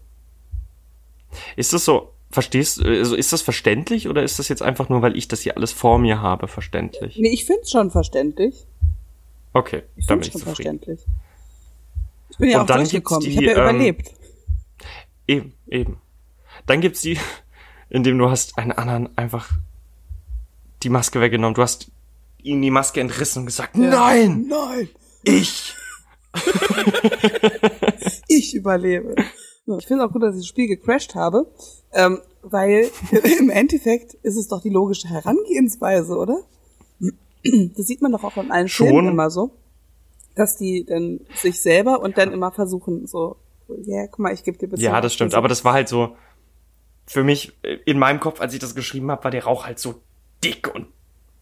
[1.57, 5.17] Ist das so, verstehst, also ist das verständlich oder ist das jetzt einfach nur, weil
[5.17, 7.17] ich das hier alles vor mir habe, verständlich?
[7.17, 8.67] Nee, ich find's schon verständlich.
[9.53, 10.55] Okay, ich dann bin ich zufrieden.
[10.55, 11.01] Verständlich.
[12.35, 13.29] Ich bin ja und auch durchgekommen.
[13.29, 14.11] ich habe ja ähm, überlebt.
[15.29, 16.01] Eben, eben.
[16.67, 17.17] Dann gibt's die,
[17.91, 19.51] indem du hast einen anderen einfach
[20.83, 21.55] die Maske weggenommen.
[21.55, 21.93] Du hast
[22.43, 23.89] ihm die Maske entrissen und gesagt, ja.
[23.89, 24.89] nein, nein,
[25.23, 25.75] ich.
[28.27, 29.15] ich überlebe.
[29.79, 31.47] Ich finde auch gut, dass ich das Spiel gecrashed habe,
[31.93, 32.91] ähm, weil
[33.39, 36.41] im Endeffekt ist es doch die logische Herangehensweise, oder?
[37.45, 38.89] Das sieht man doch auch in allen Schon.
[38.89, 39.53] Filmen immer so
[40.35, 43.37] dass die dann sich selber und dann immer versuchen, so,
[43.69, 44.83] ja, yeah, guck mal, ich gebe dir bitte.
[44.83, 46.17] Ja, das stimmt, aber das war halt so,
[47.07, 47.53] für mich,
[47.85, 50.01] in meinem Kopf, als ich das geschrieben habe, war der Rauch halt so
[50.43, 50.87] dick und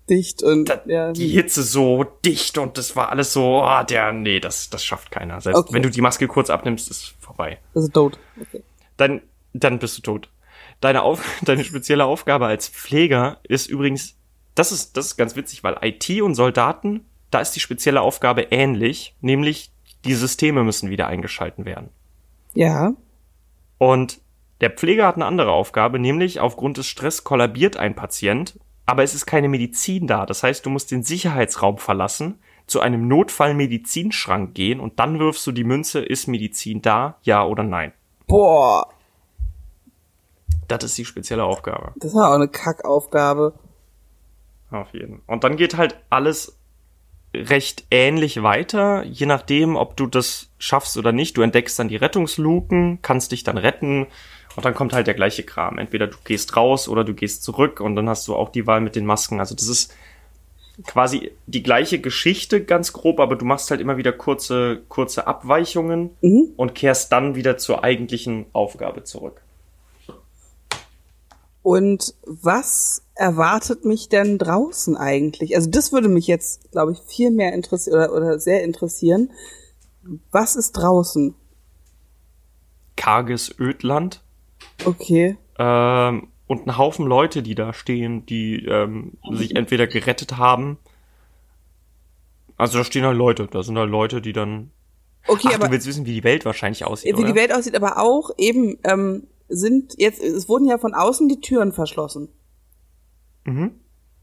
[0.09, 1.13] dicht und da, ja.
[1.13, 5.11] die Hitze so dicht und das war alles so, oh, der, nee, das, das schafft
[5.11, 5.41] keiner.
[5.41, 5.75] Selbst okay.
[5.75, 7.59] wenn du die Maske kurz abnimmst, ist vorbei.
[7.75, 8.19] Also tot.
[8.41, 8.63] Okay.
[8.97, 10.29] Dann, dann bist du tot.
[10.81, 14.17] Deine, Auf deine spezielle Aufgabe als Pfleger ist übrigens,
[14.55, 18.43] das ist, das ist ganz witzig, weil IT und Soldaten da ist die spezielle Aufgabe
[18.51, 19.73] ähnlich, nämlich
[20.05, 21.89] die Systeme müssen wieder eingeschalten werden.
[22.55, 22.93] Ja.
[23.79, 24.21] Und
[24.61, 29.15] der Pfleger hat eine andere Aufgabe, nämlich aufgrund des Stress kollabiert ein Patient, aber es
[29.15, 30.27] ist keine Medizin da.
[30.27, 35.53] Das heißt, du musst den Sicherheitsraum verlassen, zu einem Notfallmedizinschrank gehen und dann wirfst du
[35.53, 37.93] die Münze, ist Medizin da, ja oder nein.
[38.27, 38.89] Boah.
[40.69, 41.93] Das ist die spezielle Aufgabe.
[41.97, 43.55] Das war auch eine Kackaufgabe.
[44.71, 45.23] Auf jeden.
[45.27, 46.59] Und dann geht halt alles
[47.35, 51.37] recht ähnlich weiter, je nachdem, ob du das schaffst oder nicht.
[51.37, 54.07] Du entdeckst dann die Rettungsluken, kannst dich dann retten
[54.57, 55.79] und dann kommt halt der gleiche Kram.
[55.79, 58.81] Entweder du gehst raus oder du gehst zurück und dann hast du auch die Wahl
[58.81, 59.41] mit den Masken.
[59.41, 59.95] Also das ist
[60.87, 66.11] quasi die gleiche Geschichte, ganz grob, aber du machst halt immer wieder kurze, kurze Abweichungen
[66.21, 66.53] mhm.
[66.57, 69.43] und kehrst dann wieder zur eigentlichen Aufgabe zurück.
[71.63, 75.55] Und was erwartet mich denn draußen eigentlich?
[75.55, 79.31] Also das würde mich jetzt, glaube ich, viel mehr interessieren oder, oder sehr interessieren.
[80.33, 81.37] Was ist draußen?
[82.97, 84.23] Karges Ödland.
[84.85, 85.37] Okay.
[85.57, 90.79] Ähm, und ein Haufen Leute, die da stehen, die ähm, sich entweder gerettet haben.
[92.57, 94.73] Also da stehen halt Leute, da sind halt Leute, die dann.
[95.29, 97.17] Okay, Ach, aber du willst wissen, wie die Welt wahrscheinlich aussieht.
[97.17, 97.29] Wie oder?
[97.29, 101.41] die Welt aussieht, aber auch eben ähm, sind jetzt, es wurden ja von außen die
[101.41, 102.29] Türen verschlossen.
[103.45, 103.73] Mhm.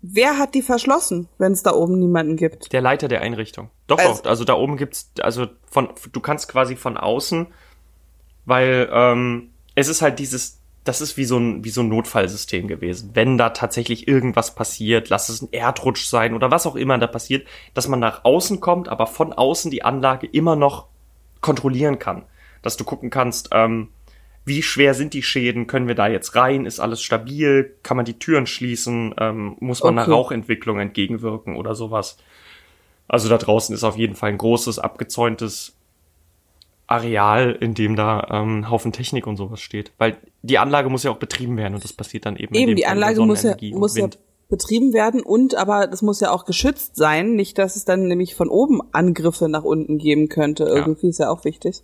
[0.01, 2.71] Wer hat die verschlossen, wenn es da oben niemanden gibt?
[2.71, 3.69] Der Leiter der Einrichtung.
[3.87, 7.47] Doch, also, doch, also da oben gibt's, also von, du kannst quasi von außen,
[8.45, 12.69] weil ähm, es ist halt dieses, das ist wie so ein, wie so ein Notfallsystem
[12.69, 13.11] gewesen.
[13.13, 17.07] Wenn da tatsächlich irgendwas passiert, lass es ein Erdrutsch sein oder was auch immer da
[17.07, 20.87] passiert, dass man nach außen kommt, aber von außen die Anlage immer noch
[21.41, 22.23] kontrollieren kann.
[22.61, 23.89] Dass du gucken kannst, ähm,
[24.45, 28.05] wie schwer sind die Schäden, können wir da jetzt rein, ist alles stabil, kann man
[28.05, 30.05] die Türen schließen, ähm, muss man okay.
[30.05, 32.17] einer Rauchentwicklung entgegenwirken oder sowas.
[33.07, 35.75] Also da draußen ist auf jeden Fall ein großes, abgezäuntes
[36.87, 39.91] Areal, in dem da ähm, ein Haufen Technik und sowas steht.
[39.97, 42.55] Weil die Anlage muss ja auch betrieben werden und das passiert dann eben.
[42.55, 44.09] Eben, die Anlage muss ja, muss ja
[44.49, 48.33] betrieben werden und aber das muss ja auch geschützt sein, nicht dass es dann nämlich
[48.33, 50.63] von oben Angriffe nach unten geben könnte.
[50.63, 51.09] Irgendwie ja.
[51.11, 51.83] ist ja auch wichtig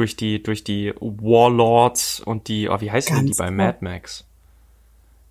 [0.00, 4.24] durch die, durch die Warlords und die, oh, wie heißen die bei Mad Max?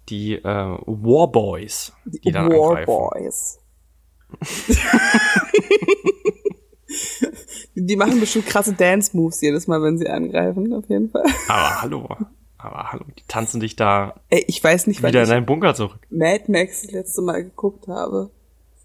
[0.09, 3.57] Die äh, Warboys, die dann Warboys.
[7.73, 11.25] die machen bestimmt krasse Dance-Moves jedes Mal, wenn sie angreifen, auf jeden Fall.
[11.47, 12.07] Aber hallo.
[12.59, 16.01] Aber hallo, die tanzen dich da Ey, ich weiß nicht, wieder in deinen Bunker zurück.
[16.11, 18.29] Mad Max das letzte Mal geguckt habe.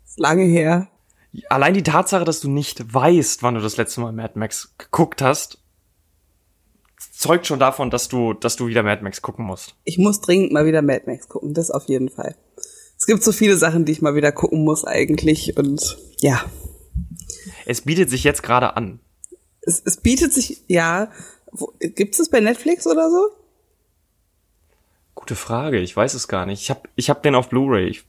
[0.01, 0.89] Das ist lange her.
[1.51, 5.21] Allein die Tatsache, dass du nicht weißt, wann du das letzte Mal Mad Max geguckt
[5.21, 5.59] hast,
[7.13, 9.75] zeugt schon davon, dass du, dass du wieder Mad Max gucken musst.
[9.85, 12.37] Ich muss dringend mal wieder Mad Max gucken, das auf jeden Fall.
[12.97, 16.45] Es gibt so viele Sachen, die ich mal wieder gucken muss eigentlich und ja.
[17.67, 19.01] Es bietet sich jetzt gerade an.
[19.63, 21.11] Es, es bietet sich, ja.
[21.81, 23.29] Gibt es bei Netflix oder so?
[25.15, 26.63] Gute Frage, ich weiß es gar nicht.
[26.63, 27.89] Ich hab, ich hab den auf Blu-ray.
[27.89, 28.05] Ich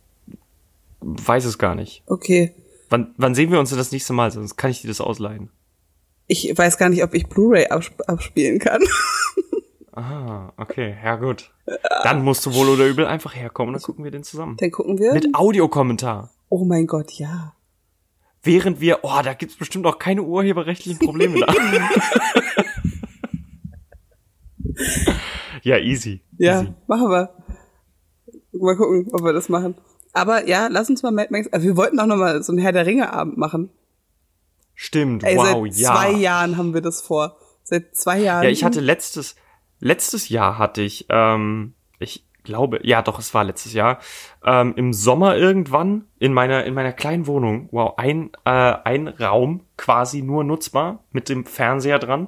[1.02, 2.04] weiß es gar nicht.
[2.08, 2.54] Okay.
[2.90, 4.32] Wann, wann sehen wir uns denn das nächste Mal?
[4.32, 5.50] Sonst kann ich dir das ausleihen.
[6.28, 8.82] Ich weiß gar nicht, ob ich Blu-ray absp abspielen kann.
[9.98, 11.54] Ah, okay, ja gut.
[12.04, 14.58] Dann musst du wohl oder übel einfach herkommen, dann gucken wir den zusammen.
[14.60, 15.14] Dann gucken wir.
[15.14, 16.32] Mit Audiokommentar.
[16.50, 17.54] Oh mein Gott, ja.
[18.44, 21.54] Während wir, oh, da gibt's bestimmt auch keine urheberrechtlichen Probleme da.
[25.64, 26.22] ja, easy.
[26.38, 26.74] Ja, easy.
[26.88, 27.30] machen wir.
[28.52, 29.76] Mal gucken, ob wir das machen.
[30.12, 31.48] Aber ja, lass uns mal Mad Max.
[31.54, 33.70] Also wir wollten auch noch mal so einen Herr der Ringe Abend machen.
[34.76, 35.96] Stimmt, Ey, wow, seit ja.
[35.96, 37.38] zwei Jahren haben wir das vor.
[37.64, 38.44] Seit zwei Jahren.
[38.44, 39.36] Ja, ich hatte letztes,
[39.80, 44.00] letztes Jahr hatte ich, ähm, ich glaube, ja doch, es war letztes Jahr,
[44.46, 49.62] ähm, im Sommer irgendwann in meiner, in meiner kleinen Wohnung, wow, ein, äh, ein Raum
[49.78, 52.28] quasi nur nutzbar mit dem Fernseher dran.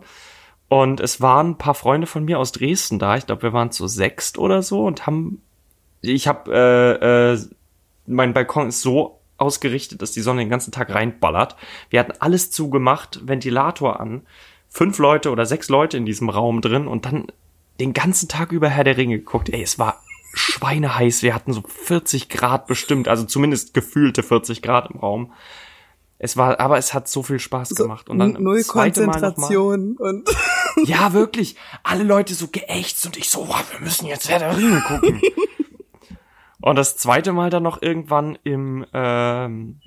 [0.69, 3.15] Und es waren ein paar Freunde von mir aus Dresden da.
[3.15, 5.41] Ich glaube, wir waren zu sechst oder so und haben,
[6.01, 7.39] ich habe, äh, äh,
[8.05, 11.55] mein Balkon ist so ausgerichtet, dass die Sonne den ganzen Tag reinballert.
[11.89, 14.23] Wir hatten alles zugemacht, Ventilator an,
[14.69, 17.27] fünf Leute oder sechs Leute in diesem Raum drin und dann
[17.79, 19.49] den ganzen Tag über Herr der Ringe geguckt.
[19.49, 20.01] Ey, es war
[20.33, 21.23] schweineheiß.
[21.23, 25.31] Wir hatten so 40 Grad bestimmt, also zumindest gefühlte 40 Grad im Raum.
[26.19, 28.09] Es war, aber es hat so viel Spaß gemacht.
[28.09, 30.27] Und dann null Konzentration und
[30.85, 31.55] ja, wirklich.
[31.83, 35.21] Alle Leute so geächtzt und ich so, wow, wir müssen jetzt Herr der Ringe gucken.
[36.67, 39.79] Und das zweite Mal dann noch irgendwann im, ähm,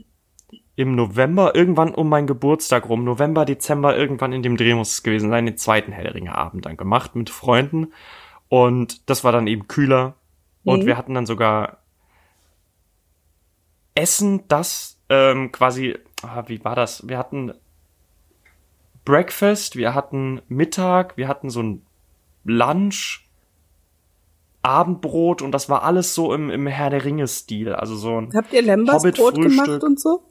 [0.77, 5.03] im November, irgendwann um meinen Geburtstag rum, November, Dezember, irgendwann in dem Dreh muss es
[5.03, 7.93] gewesen sein, den zweiten Hellringer Abend dann gemacht mit Freunden.
[8.49, 10.15] Und das war dann eben kühler.
[10.65, 10.73] Mhm.
[10.73, 11.83] Und wir hatten dann sogar
[13.95, 17.07] Essen, das ähm, quasi, ah, wie war das?
[17.07, 17.53] Wir hatten
[19.05, 21.83] Breakfast, wir hatten Mittag, wir hatten so ein
[22.45, 23.30] Lunch
[24.63, 27.75] Abendbrot und das war alles so im, im Herr der Ringe-Stil.
[27.75, 30.23] Also so ein Habt ihr Lembas Brot gemacht und so?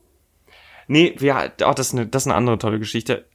[0.87, 3.25] Nee, wir, oh, das, ist eine, das ist eine andere tolle Geschichte.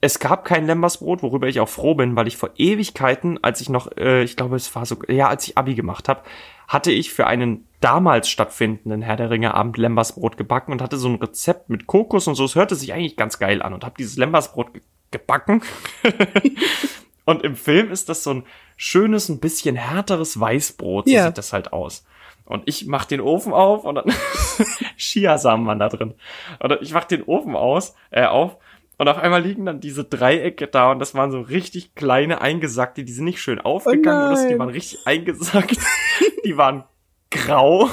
[0.00, 3.68] es gab kein Lembersbrot, worüber ich auch froh bin, weil ich vor Ewigkeiten, als ich
[3.68, 6.22] noch, äh, ich glaube, es war so, ja, als ich Abi gemacht habe,
[6.66, 11.08] hatte ich für einen damals stattfindenden Herr der Ringe Abend Lembersbrot gebacken und hatte so
[11.08, 12.44] ein Rezept mit Kokos und so.
[12.44, 15.62] Es hörte sich eigentlich ganz geil an und habe dieses Lembersbrot ge gebacken.
[17.30, 18.42] und im Film ist das so ein
[18.76, 21.26] schönes, ein bisschen härteres Weißbrot, so Ja.
[21.26, 22.04] sieht das halt aus.
[22.44, 24.06] Und ich mach den Ofen auf und dann
[24.96, 26.14] Chiasamen waren da drin.
[26.58, 28.56] Und ich mach den Ofen aus, äh, auf
[28.98, 33.04] und auf einmal liegen dann diese Dreiecke da und das waren so richtig kleine eingesackte,
[33.04, 35.78] die sind nicht schön aufgegangen oder so, die waren richtig eingesackt.
[36.44, 36.84] die waren
[37.30, 37.88] grau.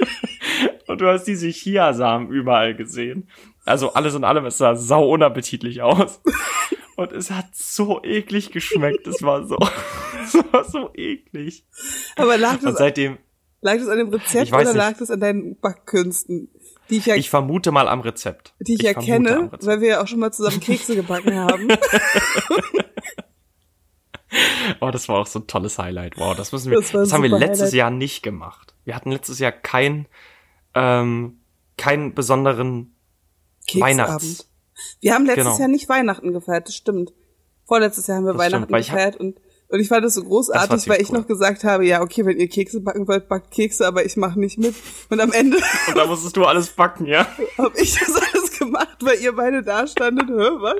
[0.86, 3.28] und du hast diese Chiasamen überall gesehen.
[3.64, 6.22] Also alles in allem, es sah sau unappetitlich aus.
[6.96, 9.06] Und es hat so eklig geschmeckt.
[9.06, 9.58] Es war so,
[10.24, 11.64] es war so eklig.
[12.16, 13.18] Aber lag das, seitdem,
[13.60, 14.74] lag das an dem Rezept Ich oder nicht.
[14.74, 16.48] lag das an deinen Backkünsten?
[16.88, 18.54] Die ich ja, ich vermute mal am Rezept.
[18.60, 21.34] die ich, ja vermute am kenne, weil wir ja auch schon mal zusammen Kekse gebacken
[21.36, 21.68] haben.
[24.80, 26.18] Oh, das war auch so ein tolles Highlight.
[26.18, 27.74] Wow, das müssen wir, Das das, haben wir letztes Highlight.
[27.74, 28.74] Jahr nicht gemacht.
[28.84, 30.06] Wir hatten letztes Jahr kein,
[30.74, 31.38] ähm,
[31.78, 32.94] keinen besonderen
[33.66, 33.82] Keksabend.
[33.82, 34.50] Weihnachts.
[35.00, 35.58] Wir haben letztes Genau.
[35.58, 37.12] Jahr nicht Weihnachten gefeiert, das stimmt.
[37.64, 40.22] Vorletztes Jahr haben wir Das stimmt, Weihnachten hab- gefeiert und und ich fand das so
[40.22, 41.18] großartig, Das weil ich cool.
[41.18, 44.38] noch gesagt habe, ja, okay, wenn ihr Kekse backen wollt, backt Kekse, aber ich mache
[44.38, 44.76] nicht mit.
[45.10, 45.56] Und am Ende
[45.88, 47.26] Und da musstest du alles backen, ja?
[47.58, 50.76] habe ich das alles gemacht, weil ihr beide da standet, hä, was?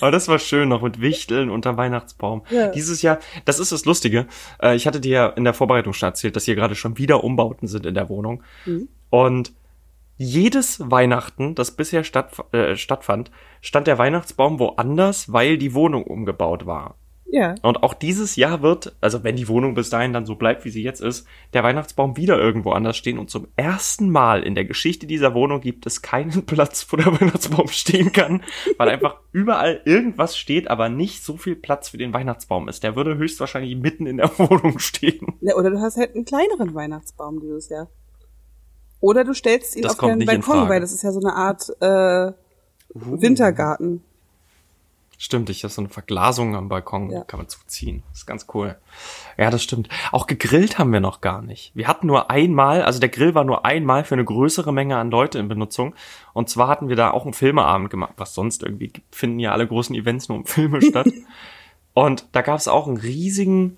[0.00, 2.42] Aber das war schön, noch mit Wichteln unterm Weihnachtsbaum.
[2.50, 2.68] Ja.
[2.68, 4.26] Dieses Jahr, das ist das Lustige.
[4.62, 7.24] Äh, ich hatte dir ja in der Vorbereitung schon erzählt, dass hier gerade schon wieder
[7.24, 8.42] Umbauten sind in der Wohnung.
[8.66, 8.88] Mhm.
[9.10, 9.52] Und
[10.22, 13.30] jedes Weihnachten, das bisher statt, äh, stattfand,
[13.62, 16.96] stand der Weihnachtsbaum woanders, weil die Wohnung umgebaut war.
[17.32, 17.54] Ja.
[17.62, 20.70] Und auch dieses Jahr wird, also wenn die Wohnung bis dahin dann so bleibt, wie
[20.70, 23.18] sie jetzt ist, der Weihnachtsbaum wieder irgendwo anders stehen.
[23.18, 27.18] Und zum ersten Mal in der Geschichte dieser Wohnung gibt es keinen Platz, wo der
[27.18, 28.42] Weihnachtsbaum stehen kann,
[28.76, 32.82] weil einfach überall irgendwas steht, aber nicht so viel Platz für den Weihnachtsbaum ist.
[32.82, 35.38] Der würde höchstwahrscheinlich mitten in der Wohnung stehen.
[35.40, 35.54] ja.
[35.54, 37.88] Oder du hast halt einen kleineren Weihnachtsbaum dieses Jahr.
[39.00, 41.68] Oder du stellst ihn Das auf deinen Balkon, weil das ist ja so eine Art
[41.80, 42.32] äh,
[42.94, 44.02] Wintergarten.
[45.22, 47.24] Stimmt, ich habe so eine Verglasung am Balkon, Ja.
[47.24, 48.02] kann man zuziehen.
[48.08, 48.76] Das ist ganz cool.
[49.36, 49.90] Ja, das stimmt.
[50.12, 51.72] Auch gegrillt haben wir noch gar nicht.
[51.74, 55.10] Wir hatten nur einmal, also der Grill war nur einmal für eine größere Menge an
[55.10, 55.94] Leute in Benutzung.
[56.32, 59.66] Und zwar hatten wir da auch einen Filmeabend gemacht, was sonst irgendwie finden ja alle
[59.66, 61.08] großen Events nur um Filme statt.
[61.92, 63.76] Und da gab es auch einen riesigen,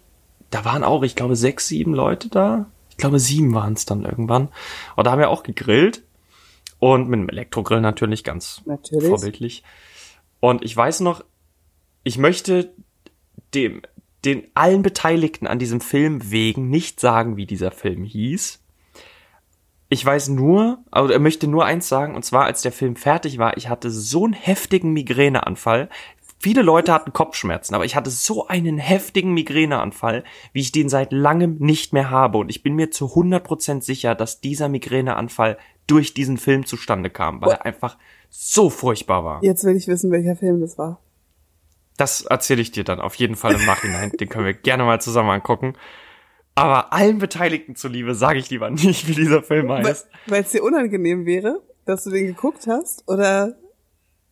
[0.50, 2.66] da waren auch, ich glaube, sechs, sieben Leute da.
[2.92, 4.50] Ich glaube, sieben waren es dann irgendwann.
[4.96, 6.02] Und da haben wir auch gegrillt.
[6.78, 9.08] Und mit einem Elektrogrill natürlich ganz Natürlich.
[9.08, 9.62] vorbildlich.
[10.40, 11.24] Und ich weiß noch,
[12.04, 12.74] ich möchte
[13.54, 13.80] dem,
[14.26, 18.60] den allen Beteiligten an diesem Film wegen nicht sagen, wie dieser Film hieß.
[19.88, 23.38] Ich weiß nur, also er möchte nur eins sagen, und zwar, als der Film fertig
[23.38, 25.88] war, ich hatte so einen heftigen Migräneanfall.
[26.42, 31.12] Viele Leute hatten Kopfschmerzen, aber ich hatte so einen heftigen Migräneanfall, wie ich den seit
[31.12, 32.38] langem nicht mehr habe.
[32.38, 37.40] Und ich bin mir zu 100% sicher, dass dieser Migräneanfall durch diesen Film zustande kam,
[37.40, 37.96] weil er einfach
[38.28, 39.44] so furchtbar war.
[39.44, 40.98] Jetzt will ich wissen, welcher Film das war.
[41.96, 44.10] Das erzähle ich dir dann auf jeden Fall im Nachhinein.
[44.10, 45.74] Den können wir gerne mal zusammen angucken.
[46.56, 50.08] Aber allen Beteiligten zuliebe sage ich lieber nicht, wie dieser Film heißt.
[50.26, 53.08] Weil es dir unangenehm wäre, dass du den geguckt hast?
[53.08, 53.54] Oder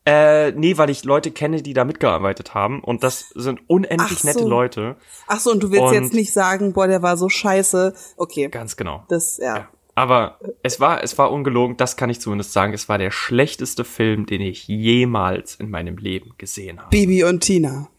[0.05, 2.83] Äh, nee, weil ich Leute kenne, die da mitgearbeitet haben.
[2.83, 4.47] Und das sind unendlich Ach nette so.
[4.49, 4.95] Leute.
[5.27, 7.93] ach so, und du willst Und- jetzt nicht sagen, boah, der war so scheiße.
[8.17, 9.05] Okay, Ganz genau.
[9.09, 9.57] das ja.
[9.57, 9.69] Ja.
[9.93, 12.73] Aber es war, es war ungelogen, das kann ich zumindest sagen.
[12.73, 16.89] Es war der schlechteste Film, den ich jemals in meinem Leben gesehen habe.
[16.89, 17.89] Bibi und Tina.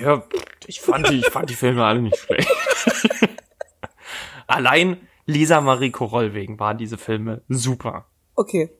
[0.00, 0.22] Ja,
[0.66, 2.48] ich fand die, ich fand die Filme alle nicht schlecht.
[4.46, 8.06] Allein Lisa Marie Koroll wegen waren diese Filme super.
[8.34, 8.70] Okay.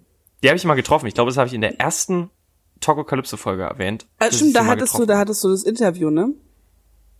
[0.45, 1.07] Die habe ich mal getroffen.
[1.07, 2.29] Ich glaube, das habe ich in der ersten
[2.81, 4.07] Tokokalypse-Folge erwähnt.
[4.21, 6.35] Ich stimmt, da hattest du, da hattest du das Interview, ne?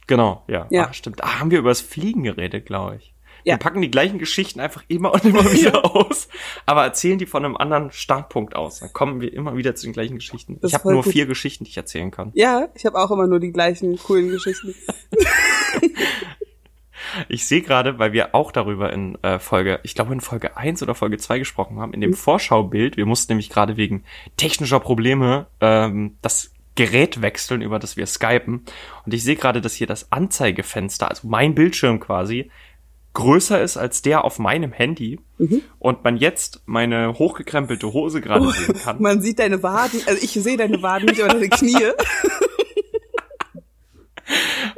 [0.07, 0.67] Genau, ja.
[0.69, 0.89] Ja.
[0.89, 1.25] Ah, stimmt.
[1.25, 3.15] Ah, haben wir über das Fliegen geredet, glaube ich.
[3.45, 3.55] Ja.
[3.55, 6.29] Wir packen die gleichen Geschichten einfach immer und immer wieder aus,
[6.67, 8.81] aber erzählen die von einem anderen Startpunkt aus.
[8.81, 10.59] Dann kommen wir immer wieder zu den gleichen Geschichten.
[10.61, 11.13] Das ich habe nur gut.
[11.13, 12.31] vier Geschichten, die ich erzählen kann.
[12.35, 14.75] Ja, ich habe auch immer nur die gleichen coolen Geschichten.
[17.29, 20.83] Ich sehe gerade, weil wir auch darüber in äh, Folge, ich glaube in Folge 1
[20.83, 24.05] oder Folge 2 gesprochen haben, in dem Vorschaubild, wir mussten nämlich gerade wegen
[24.37, 28.65] technischer Probleme ähm, das Gerät wechseln, über das wir skypen.
[29.07, 32.51] Und ich sehe gerade, dass hier das Anzeigefenster, also mein Bildschirm quasi,
[33.13, 35.21] größer ist als der auf meinem Handy.
[35.79, 39.01] Und man jetzt meine hochgekrempelte Hose gerade sehen kann.
[39.01, 41.77] Man sieht deine Waden, also ich sehe deine Waden nicht, aber deine Knie.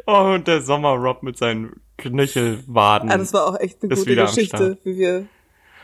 [0.09, 3.11] Oh, und der Sommer-Rob mit seinen Knöchelwaden.
[3.11, 5.27] Ah, das war auch echt eine gute Geschichte, wie wir,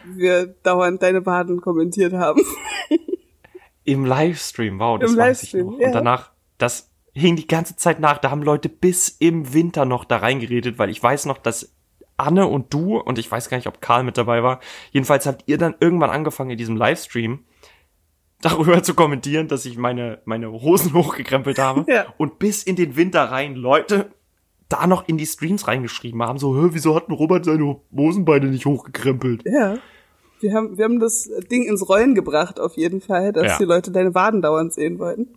[0.04, 2.42] wie wir dauernd deine Waden kommentiert haben.
[3.84, 5.80] Im Livestream, wow, das Im weiß ich Livestream, noch.
[5.80, 5.86] ja.
[5.88, 8.18] Und danach, das hing die ganze Zeit nach.
[8.18, 11.74] Da haben Leute bis im Winter noch da reingeredet, weil ich weiß noch, dass
[12.16, 14.60] Anne und du, und ich weiß gar nicht, ob Karl mit dabei war,
[14.92, 17.44] jedenfalls habt ihr dann irgendwann angefangen in diesem Livestream
[18.40, 21.84] darüber zu kommentieren, dass ich meine, meine Hosen hochgekrempelt habe.
[21.90, 22.06] Ja.
[22.18, 24.12] Und bis in den Winter rein Leute
[24.72, 28.66] da noch in die Streams reingeschrieben haben, so, wieso hat denn Robert seine Hosenbeine nicht
[28.66, 29.42] hochgekrempelt?
[29.44, 29.78] Ja.
[30.40, 33.58] Wir haben, wir haben das Ding ins Rollen gebracht, auf jeden Fall, dass Ja.
[33.58, 35.28] die Leute deine Waden dauernd sehen wollten.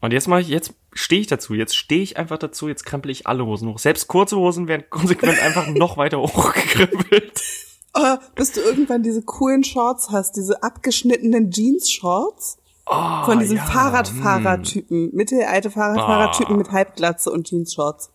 [0.00, 3.10] Und jetzt mache ich, jetzt stehe ich dazu, jetzt stehe ich einfach dazu, jetzt krempel
[3.10, 3.78] ich alle Hosen hoch.
[3.78, 7.42] Selbst kurze Hosen werden konsequent einfach noch weiter hochgekrempelt.
[7.94, 13.64] Oh, bis du irgendwann diese coolen Shorts hast, diese abgeschnittenen Jeans-Shorts Oh, von diesen ja,
[13.66, 13.72] hm.
[13.72, 16.58] Fahrradfahrertypen, mittelalte Fahrradfahrertypen Ah.
[16.58, 18.10] mit Halbglatze und Jeans-Shorts.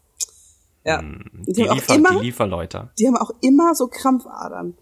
[0.85, 1.01] Ja.
[1.01, 1.23] Die, Hm.
[1.47, 2.89] Die, auch Liefer, immer, die Lieferleute.
[2.99, 4.75] die haben auch immer so Krampfadern.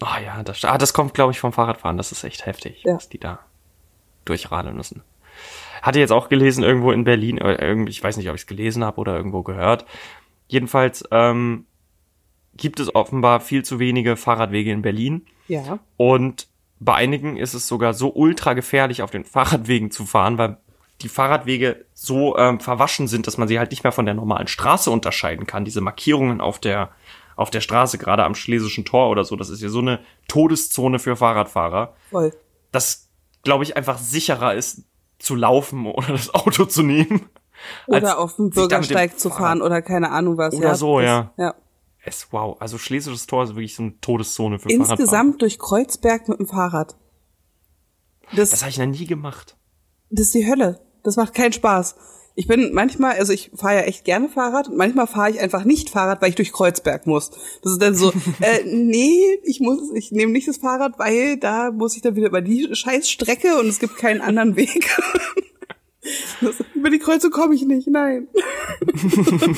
[0.00, 1.96] Ah ja, das, ah, das kommt, glaube ich, vom Fahrradfahren.
[1.96, 2.96] Das ist echt heftig, Ja.
[2.96, 3.38] was die da
[4.24, 5.02] durchradeln müssen.
[5.82, 8.46] Hatte jetzt auch gelesen, irgendwo in Berlin, äh, irgendwie, ich weiß nicht, ob ich es
[8.46, 9.84] gelesen habe oder irgendwo gehört.
[10.48, 11.66] Jedenfalls ähm,
[12.56, 15.26] gibt es offenbar viel zu wenige Fahrradwege in Berlin.
[15.48, 15.78] Ja.
[15.96, 16.48] Und
[16.80, 20.58] bei einigen ist es sogar so ultra gefährlich, auf den Fahrradwegen zu fahren, weil
[21.02, 24.46] die Fahrradwege so ähm, verwaschen sind, dass man sie halt nicht mehr von der normalen
[24.46, 25.64] Straße unterscheiden kann.
[25.64, 26.90] Diese Markierungen auf der
[27.36, 30.98] auf der Straße, gerade am Schlesischen Tor oder so, das ist ja so eine Todeszone
[30.98, 32.32] für Fahrradfahrer, Voll.
[32.70, 33.08] dass,
[33.42, 34.84] glaube ich, einfach sicherer ist,
[35.18, 37.28] zu laufen oder das Auto zu nehmen.
[37.86, 40.54] Oder auf dem Bürgersteig zu fahren Fahrrad- oder keine Ahnung was.
[40.54, 41.32] Oder so, das, ja.
[41.38, 41.54] ja.
[42.04, 45.00] Es, wow, also Schlesisches Tor ist wirklich so eine Todeszone für Fahrradfahrer.
[45.00, 46.96] Insgesamt durch Kreuzberg mit dem Fahrrad.
[48.34, 49.56] Das, Das habe ich noch nie gemacht.
[50.14, 50.80] Das ist die Hölle.
[51.02, 51.96] Das macht keinen Spaß.
[52.36, 55.64] Ich bin manchmal, also ich fahre ja echt gerne Fahrrad und manchmal fahre ich einfach
[55.64, 57.30] nicht Fahrrad, weil ich durch Kreuzberg muss.
[57.62, 61.70] Das ist dann so, äh, nee, ich muss, ich nehme nicht das Fahrrad, weil da
[61.70, 64.96] muss ich dann wieder über die Scheißstrecke und es gibt keinen anderen Weg.
[66.42, 68.28] Das, über die Kreuzung komme ich nicht, nein.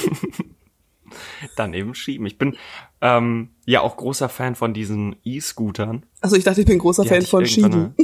[1.56, 2.26] Dann eben schieben.
[2.26, 2.56] Ich bin
[3.00, 6.04] ähm, ja auch großer Fan von diesen E-Scootern.
[6.20, 7.94] Also ich dachte, ich bin großer Die Fan von Schieben.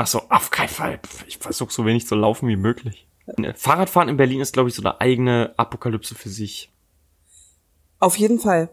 [0.00, 0.98] Ach so, auf keinen Fall.
[1.26, 3.06] Ich versuche so wenig zu laufen wie möglich.
[3.54, 6.72] Fahrradfahren in Berlin ist, glaube ich, so eine eigene Apokalypse für sich.
[7.98, 8.70] Auf jeden Fall.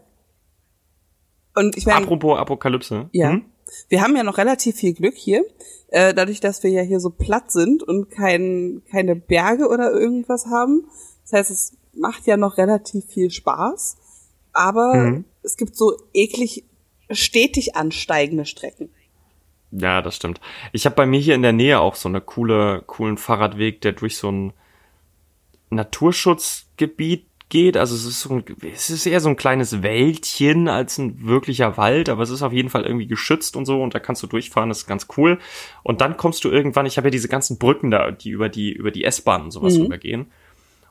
[1.54, 3.10] Und ich meine, Apropos Apokalypse.
[3.12, 3.32] Ja.
[3.32, 3.44] Hm?
[3.90, 5.44] Wir haben ja noch relativ viel Glück hier,
[5.88, 10.46] äh, dadurch, dass wir ja hier so platt sind und kein, keine Berge oder irgendwas
[10.46, 10.86] haben.
[11.24, 13.98] Das heißt, es macht ja noch relativ viel Spaß,
[14.54, 15.24] aber Mhm.
[15.42, 16.64] es gibt so eklig
[17.10, 18.88] stetig ansteigende Strecken.
[19.70, 20.40] Ja, das stimmt.
[20.72, 23.92] Ich habe bei mir hier in der Nähe auch so eine coole, coolen Fahrradweg, der
[23.92, 24.52] durch so ein
[25.70, 27.76] Naturschutzgebiet geht.
[27.76, 28.44] Also es ist so ein,
[28.74, 32.52] es ist eher so ein kleines Wäldchen als ein wirklicher Wald, aber es ist auf
[32.52, 35.38] jeden Fall irgendwie geschützt und so und da kannst du durchfahren, das ist ganz cool.
[35.82, 38.72] Und dann kommst du irgendwann, ich habe ja diese ganzen Brücken da, die über die,
[38.72, 39.82] über die S-Bahn und sowas Mhm.
[39.84, 40.26] rübergehen.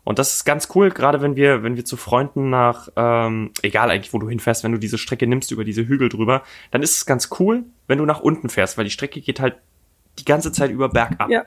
[0.07, 3.91] Und das ist ganz cool, gerade wenn wir, wenn wir zu Freunden nach, ähm, egal
[3.91, 6.95] eigentlich, wo du hinfährst, wenn du diese Strecke nimmst über diese Hügel drüber, dann ist
[6.95, 9.57] es ganz cool, wenn du nach unten fährst, weil die Strecke geht halt
[10.17, 11.29] die ganze Zeit über bergab.
[11.29, 11.43] Ja.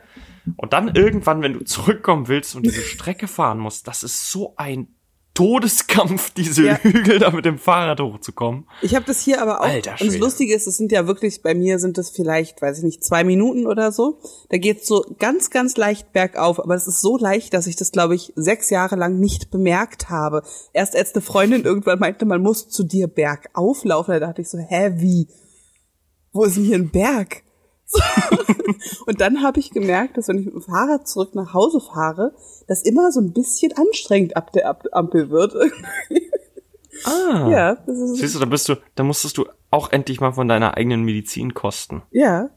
[0.57, 4.53] Und dann irgendwann, wenn du zurückkommen willst und diese Strecke fahren musst, das ist so
[4.57, 4.89] ein
[5.33, 6.77] Todeskampf, diese Ja.
[6.77, 8.67] Hügel da mit dem Fahrrad hochzukommen.
[8.81, 9.65] Ich habe das hier aber auch.
[9.65, 10.17] Alter und das Schwede.
[10.17, 13.23] Lustige ist, es sind ja wirklich, bei mir sind es vielleicht, weiß ich nicht, zwei
[13.23, 14.19] Minuten oder so.
[14.49, 16.59] Da geht's so ganz, ganz leicht bergauf.
[16.59, 20.09] Aber es ist so leicht, dass ich das, glaube ich, sechs Jahre lang nicht bemerkt
[20.09, 20.43] habe.
[20.73, 24.49] Erst als eine Freundin irgendwann meinte, man muss zu dir bergauf laufen, da dachte ich
[24.49, 25.27] so, hä, wie?
[26.33, 27.43] Wo ist denn hier ein Berg?
[29.05, 32.33] und dann habe ich gemerkt, dass wenn ich mit dem Fahrrad zurück nach Hause fahre,
[32.67, 35.53] das immer so ein bisschen anstrengend ab der Ampel wird.
[37.03, 37.47] Ah.
[37.49, 40.47] ja, das ist, Siehst du, da bist du, da musstest du auch endlich mal von
[40.47, 42.03] deiner eigenen Medizin kosten.
[42.11, 42.49] ja.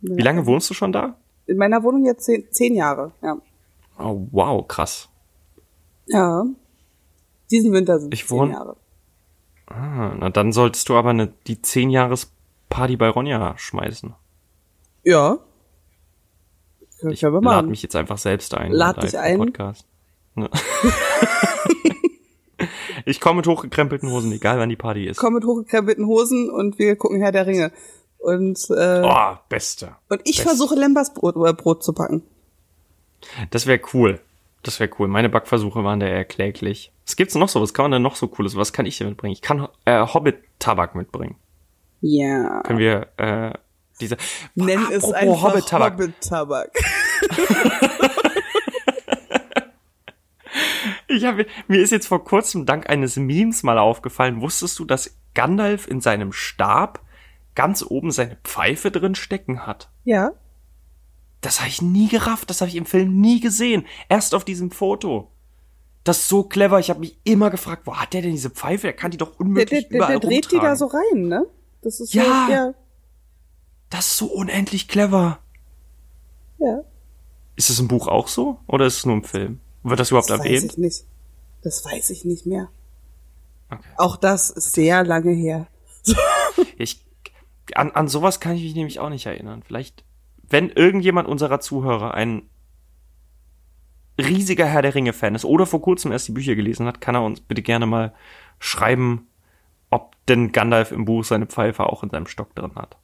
[0.00, 1.16] Wie lange wohnst du schon da?
[1.46, 3.36] In meiner Wohnung jetzt zehn, zehn Jahre, ja.
[3.98, 5.08] Oh, wow, krass.
[6.06, 6.46] Ja.
[7.50, 8.76] Diesen Winter sind Ich zehn wohn- Jahre.
[9.66, 12.30] Ah, na dann solltest du aber eine, die 10 Jahres
[12.68, 14.14] Party bei Ronja schmeißen.
[15.04, 15.38] Ja.
[17.00, 18.72] Können Ich wir lade mich jetzt einfach selbst ein.
[18.72, 19.38] Lad dich ein.
[19.38, 19.86] Podcast.
[23.04, 25.16] Ich komme mit hochgekrempelten Hosen, egal wann die Party ist.
[25.18, 27.72] Komm mit hochgekrempelten Hosen und wir gucken Herr der Ringe.
[28.18, 29.96] Und, äh, Oh, beste.
[30.08, 30.48] und ich best.
[30.48, 32.22] versuche Lembas Brot, äh, Brot zu backen.
[33.50, 34.20] Das wäre cool.
[34.62, 35.06] Das wäre cool.
[35.08, 36.92] Meine Backversuche waren da eher kläglich.
[37.06, 37.62] Was gibt's noch so?
[37.62, 38.56] Was kann man denn noch so cooles?
[38.56, 39.32] Was kann ich hier mitbringen?
[39.32, 41.36] Ich kann äh, Hobbit-Tabak mitbringen.
[42.00, 42.62] Ja.
[42.62, 43.52] Können wir äh,
[44.00, 44.16] diese
[44.54, 45.94] Nenn es einfach Hobbit-Tabak.
[45.94, 46.70] Hobbit-Tabak.
[51.10, 51.36] Ich hab,
[51.68, 54.42] mir ist jetzt vor kurzem dank eines Memes mal aufgefallen.
[54.42, 57.00] Wusstest du, dass Gandalf in seinem Stab
[57.54, 59.90] ganz oben seine Pfeife drin stecken hat?
[60.04, 60.32] Ja.
[61.40, 63.86] Das habe ich nie gerafft, das habe ich im Film nie gesehen.
[64.08, 65.30] Erst auf diesem Foto.
[66.04, 66.78] Das ist so clever.
[66.78, 68.88] Ich habe mich immer gefragt, wo hat der denn diese Pfeife?
[68.88, 70.60] Der kann die doch unmöglich der, der, überall der dreht rumtragen.
[70.60, 71.46] die da so rein, ne?
[71.82, 72.24] Das ist Ja.
[72.46, 72.74] so, ja.
[73.90, 75.38] Das ist so unendlich clever.
[76.58, 76.80] Ja.
[77.56, 78.58] Ist es im Buch auch so?
[78.66, 79.60] Oder ist es nur im Film?
[79.82, 80.72] Wird das überhaupt Das weiß erwähnt?
[80.72, 81.04] ich nicht.
[81.62, 82.68] Das weiß ich nicht mehr.
[83.70, 83.88] Okay.
[83.96, 85.66] Auch das ist sehr lange her.
[86.76, 87.04] Ich,
[87.74, 89.62] an, an sowas kann ich mich nämlich auch nicht erinnern.
[89.64, 90.04] Vielleicht,
[90.48, 92.42] wenn irgendjemand unserer Zuhörer ein
[94.18, 97.22] riesiger Herr der Ringe-Fan ist oder vor kurzem erst die Bücher gelesen hat, kann er
[97.22, 98.14] uns bitte gerne mal
[98.58, 99.26] schreiben,
[99.90, 102.96] ob denn Gandalf im Buch seine Pfeife auch in seinem Stock drin hat.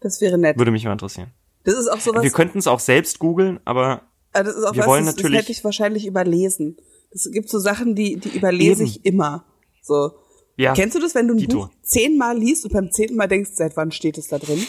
[0.00, 0.56] Das wäre nett.
[0.58, 1.30] Würde mich mal interessieren.
[1.64, 2.22] Das ist auch sowas.
[2.22, 4.02] Wir könnten es auch selbst googeln, aber
[4.32, 6.76] Ah, das ist auch Wir was, wollen das, natürlich- das hätte ich wahrscheinlich überlesen.
[7.10, 8.90] Es gibt so Sachen, die, die überlese Eben.
[8.90, 9.44] ich immer.
[9.82, 10.12] So.
[10.56, 10.74] ja.
[10.74, 11.46] Kennst du das, wenn du ein.
[11.48, 14.64] Buch zehnmal liest und beim zehnten Mal denkst, seit wann steht es da drin?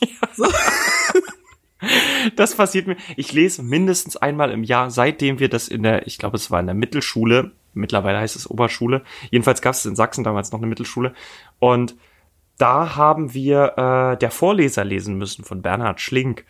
[2.36, 2.96] Das passiert mir.
[3.16, 6.60] Ich lese mindestens einmal im Jahr, seitdem wir das in der, ich glaube, es war
[6.60, 9.02] in der Mittelschule, mittlerweile heißt es Oberschule.
[9.30, 11.12] Jedenfalls gab es in Sachsen damals noch eine Mittelschule.
[11.58, 11.96] Und
[12.58, 16.44] da haben wir äh, der Vorleser lesen müssen von Bernhard Schlink.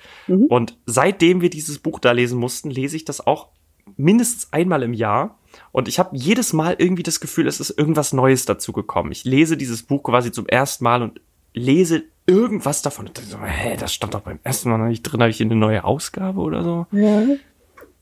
[0.48, 3.48] Und seitdem wir dieses Buch da lesen mussten, lese ich das auch
[3.96, 5.38] mindestens einmal im Jahr.
[5.70, 9.12] Und ich habe jedes Mal irgendwie das Gefühl, es ist irgendwas Neues dazu gekommen.
[9.12, 11.20] Ich lese dieses Buch quasi zum ersten Mal und
[11.54, 13.08] lese irgendwas davon.
[13.08, 15.20] Und dann so, hä, das stand doch beim ersten Mal noch nicht drin.
[15.20, 16.86] Habe ich hier eine neue Ausgabe oder so?
[16.92, 17.22] Ja.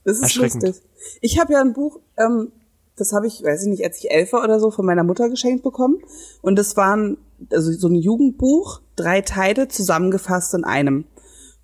[0.05, 0.63] Das ist Erschreckend.
[0.63, 0.85] lustig.
[1.21, 2.53] Ich habe ja ein Buch, ähm,
[2.97, 5.29] das habe ich, weiß ich nicht, als ich elf war oder so, von meiner Mutter
[5.29, 5.99] geschenkt bekommen.
[6.43, 7.17] Und das waren
[7.51, 11.05] also so ein Jugendbuch, drei Teile zusammengefasst in einem.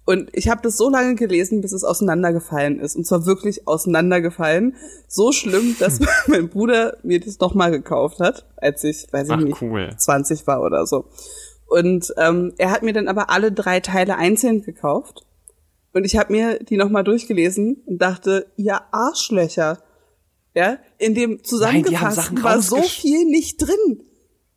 [0.07, 2.95] Und ich habe das so lange gelesen, bis es auseinandergefallen ist.
[2.95, 4.77] Und zwar wirklich auseinandergefallen.
[5.09, 5.99] So schlimm, dass
[6.29, 9.91] mein Bruder mir das nochmal gekauft hat, als ich, weiß ich Ach, nicht, cool.
[9.97, 11.07] 20 war oder so.
[11.67, 15.27] Und ähm, er hat mir dann aber alle drei Teile einzeln gekauft.
[15.93, 19.79] Und ich habe mir die nochmal durchgelesen und dachte, ihr Arschlöcher.
[20.57, 24.03] Ja, in dem Nein, zusammengefassten Sachen war so viel nicht drin.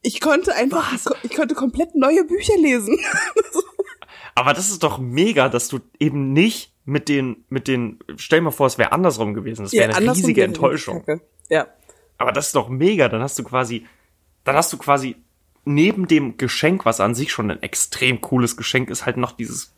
[0.01, 2.97] Ich konnte einfach, ich, ko- ich konnte komplett neue Bücher lesen.
[4.35, 8.51] Aber das ist doch mega, dass du eben nicht mit den, mit den, stell mal
[8.51, 9.63] vor, es wäre andersrum gewesen.
[9.63, 11.03] Das wäre eine andersrum riesige Enttäuschung.
[11.49, 11.67] Ja.
[12.17, 13.09] Aber das ist doch mega.
[13.09, 13.85] Dann hast du quasi,
[14.45, 15.17] dann hast du quasi
[15.65, 19.75] neben dem Geschenk, was an sich schon ein extrem cooles Geschenk ist, halt noch dieses,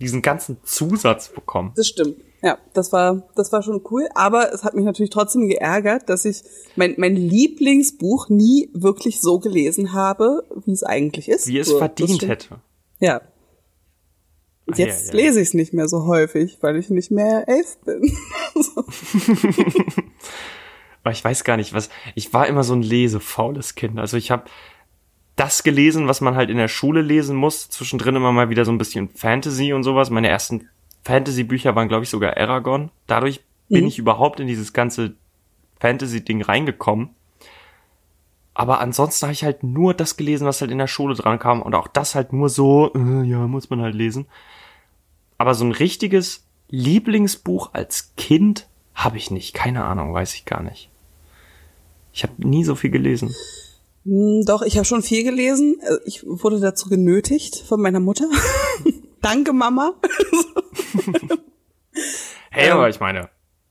[0.00, 1.72] diesen ganzen Zusatz bekommen.
[1.76, 2.16] Das stimmt.
[2.42, 4.08] Ja, das war, das war schon cool.
[4.14, 6.42] Aber es hat mich natürlich trotzdem geärgert, dass ich
[6.74, 11.46] mein, mein Lieblingsbuch nie wirklich so gelesen habe, wie es eigentlich ist.
[11.46, 12.60] Wie es so, verdient hätte.
[12.98, 13.20] Ja.
[14.66, 15.14] Und Ah, ja, Jetzt ja.
[15.14, 18.12] lese ich es nicht mehr so häufig, weil ich nicht mehr elf bin.
[21.04, 21.90] Aber ich weiß gar nicht, was.
[22.14, 23.98] Ich war immer so ein lesefaules Kind.
[23.98, 24.44] Also ich habe
[25.36, 27.68] das gelesen, was man halt in der Schule lesen muss.
[27.70, 30.10] Zwischendrin immer mal wieder so ein bisschen Fantasy und sowas.
[30.10, 30.68] Meine ersten
[31.04, 32.90] Fantasy-Bücher waren, glaube ich, sogar Aragon.
[33.06, 35.14] Dadurch bin ich überhaupt in dieses ganze
[35.80, 37.10] Fantasy-Ding reingekommen.
[38.54, 41.62] Aber ansonsten habe ich halt nur das gelesen, was halt in der Schule dran kam.
[41.62, 44.26] Und auch das halt nur so, äh, ja, muss man halt lesen.
[45.38, 49.54] Aber so ein richtiges Lieblingsbuch als Kind habe ich nicht.
[49.54, 50.90] Keine Ahnung, weiß ich gar nicht.
[52.12, 53.34] Ich habe nie so viel gelesen.
[54.04, 55.78] Hm, Doch, ich habe schon viel gelesen.
[55.80, 58.26] Äh, Ich wurde dazu genötigt von meiner Mutter.
[59.20, 59.94] Danke, Mama.
[62.50, 63.28] Hey, Ähm, aber ich meine,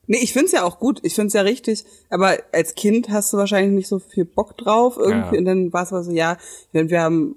[0.08, 1.00] Nee, ich find's ja auch gut.
[1.04, 1.86] Ich find's ja richtig.
[2.10, 5.36] Aber als Kind hast du wahrscheinlich nicht so viel Bock drauf irgendwie.
[5.36, 5.40] Ja.
[5.40, 6.38] Und dann war es mal so, ja,
[6.74, 7.36] wir haben,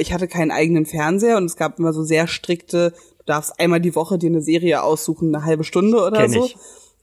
[0.00, 3.80] ich hatte keinen eigenen Fernseher und es gab immer so sehr strikte, du darfst einmal
[3.80, 6.44] die Woche dir eine Serie aussuchen, eine halbe Stunde oder Kenn so.
[6.46, 6.56] ich.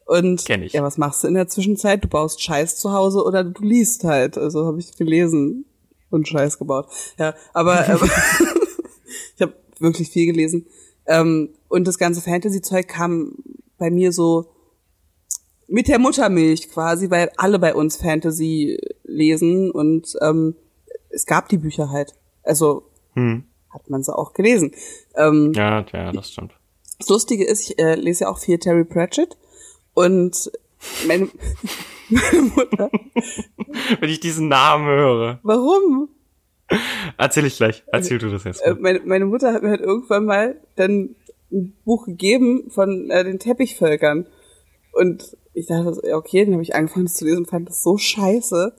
[0.06, 0.74] Und Kenn ich.
[0.74, 2.04] ja, was machst du in der Zwischenzeit?
[2.04, 4.38] Du baust Scheiß zu Hause oder du liest halt.
[4.38, 5.66] Also habe ich gelesen
[6.10, 6.88] und Scheiß gebaut.
[7.18, 7.82] Ja, aber
[9.36, 10.66] ich habe wirklich viel gelesen.
[11.06, 13.36] Ähm, und das ganze Fantasy-Zeug kam
[13.78, 14.50] bei mir so
[15.68, 20.56] mit der Muttermilch quasi, weil alle bei uns Fantasy lesen und ähm,
[21.10, 22.14] es gab die Bücher halt.
[22.44, 22.84] Also
[23.14, 24.72] hm, hat man sie auch gelesen.
[25.16, 26.54] Ähm, ja, ja, das stimmt.
[27.00, 29.38] das Lustige ist, ich äh, lese ja auch viel Terry Pratchett
[29.94, 30.52] und
[31.08, 31.30] meine,
[32.10, 32.90] meine Mutter.
[34.00, 35.40] Wenn ich diesen Namen höre.
[35.44, 36.10] Warum?
[37.18, 37.84] Erzähl ich gleich.
[37.92, 38.62] Erzähl du das jetzt.
[38.62, 41.16] Äh, meine, meine Mutter hat mir halt irgendwann mal dann
[41.52, 44.28] ein Buch gegeben von äh, den Teppichvölkern.
[44.94, 47.98] Und ich dachte, okay, dann habe ich angefangen das zu lesen und fand das so
[47.98, 48.74] scheiße.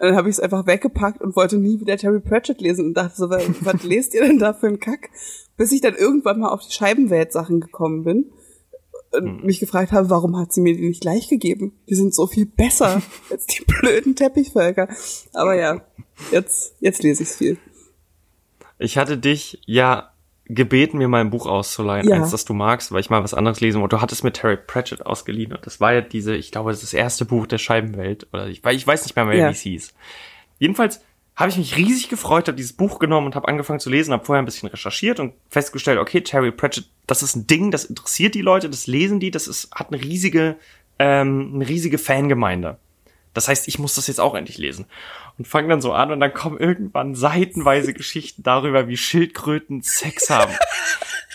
[0.00, 2.94] Und dann habe ich es einfach weggepackt und wollte nie wieder Terry Pratchett lesen und
[2.94, 5.10] dachte so, was, was lest ihr denn da für einen Kack?
[5.56, 8.32] Bis ich dann irgendwann mal auf die Scheibenwelt-Sachen gekommen bin
[9.12, 11.72] und mich gefragt habe, warum hat sie mir die nicht gleich gegeben?
[11.88, 13.00] Die sind so viel besser
[13.30, 14.88] als die blöden Teppichvölker.
[15.32, 15.80] Aber ja,
[16.30, 17.58] jetzt, jetzt lese ich viel.
[18.78, 20.10] Ich hatte dich ja
[20.44, 22.16] gebeten, mir mal ein Buch auszuleihen, Ja.
[22.16, 23.96] eins, das du magst, weil ich mal was anderes lesen wollte.
[23.96, 26.92] Du hattest mir Terry Pratchett ausgeliehen und das war ja diese, ich glaube, das ist
[26.92, 29.48] das erste Buch der Scheibenwelt oder ich, ich weiß nicht mehr, mehr Ja.
[29.48, 29.92] wie es hieß.
[30.58, 31.00] Jedenfalls
[31.38, 34.24] habe ich mich riesig gefreut, habe dieses Buch genommen und habe angefangen zu lesen, habe
[34.24, 38.34] vorher ein bisschen recherchiert und festgestellt, okay, Terry Pratchett, das ist ein Ding, das interessiert
[38.34, 40.56] die Leute, das lesen die, das ist hat eine riesige
[40.98, 42.78] ähm, eine riesige Fangemeinde.
[43.34, 44.86] Das heißt, ich muss das jetzt auch endlich lesen.
[45.38, 50.28] Und fange dann so an und dann kommen irgendwann seitenweise Geschichten darüber, wie Schildkröten Sex
[50.30, 50.52] haben.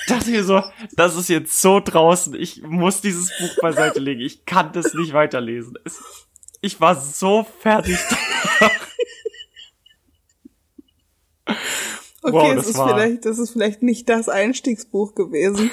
[0.09, 0.61] Dachte mir so,
[0.97, 4.19] das ist jetzt so draußen, ich muss dieses Buch beiseite legen.
[4.19, 5.77] Ich kann das nicht weiterlesen.
[5.85, 6.01] Es,
[6.59, 7.97] ich war so fertig.
[12.25, 15.71] Okay, Wow, das, ist war- vielleicht, das ist vielleicht nicht das Einstiegsbuch gewesen.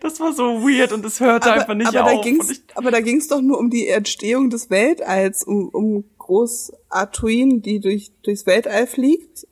[0.00, 2.16] Das war so weird und es hörte einfach nicht aber auf.
[2.16, 6.04] Da ging's, ich, aber da ging's doch nur um die Entstehung des Weltalls, um, um
[6.18, 9.46] Groß Artuin, die durch, durchs Weltall fliegt.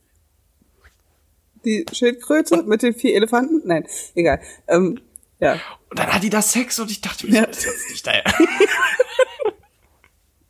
[1.64, 3.62] Die Schildkröte mit den vier Elefanten?
[3.64, 4.41] Nein, egal.
[4.66, 5.01] Ähm,
[5.41, 5.61] ja.
[5.91, 7.47] und dann hat die da Sex und ich dachte mir, Ja.
[7.47, 8.24] das ist jetzt nicht der.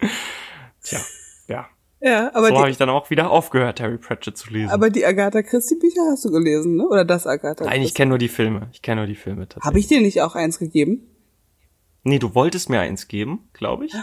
[0.83, 1.01] Tja,
[1.49, 1.67] ja.
[2.01, 4.71] Ja, aber so habe ich dann auch wieder aufgehört, Terry Pratchett zu lesen.
[4.71, 6.87] aber die Agatha Christie Bücher hast du gelesen, ne?
[6.87, 7.65] Oder das Agatha?
[7.65, 8.69] Nein, ich kenne nur die Filme.
[8.73, 9.49] Ich kenne nur die Filme.
[9.61, 11.09] Habe ich dir nicht auch eins gegeben?
[12.05, 13.95] Nee, du wolltest mir eins geben, glaube ich.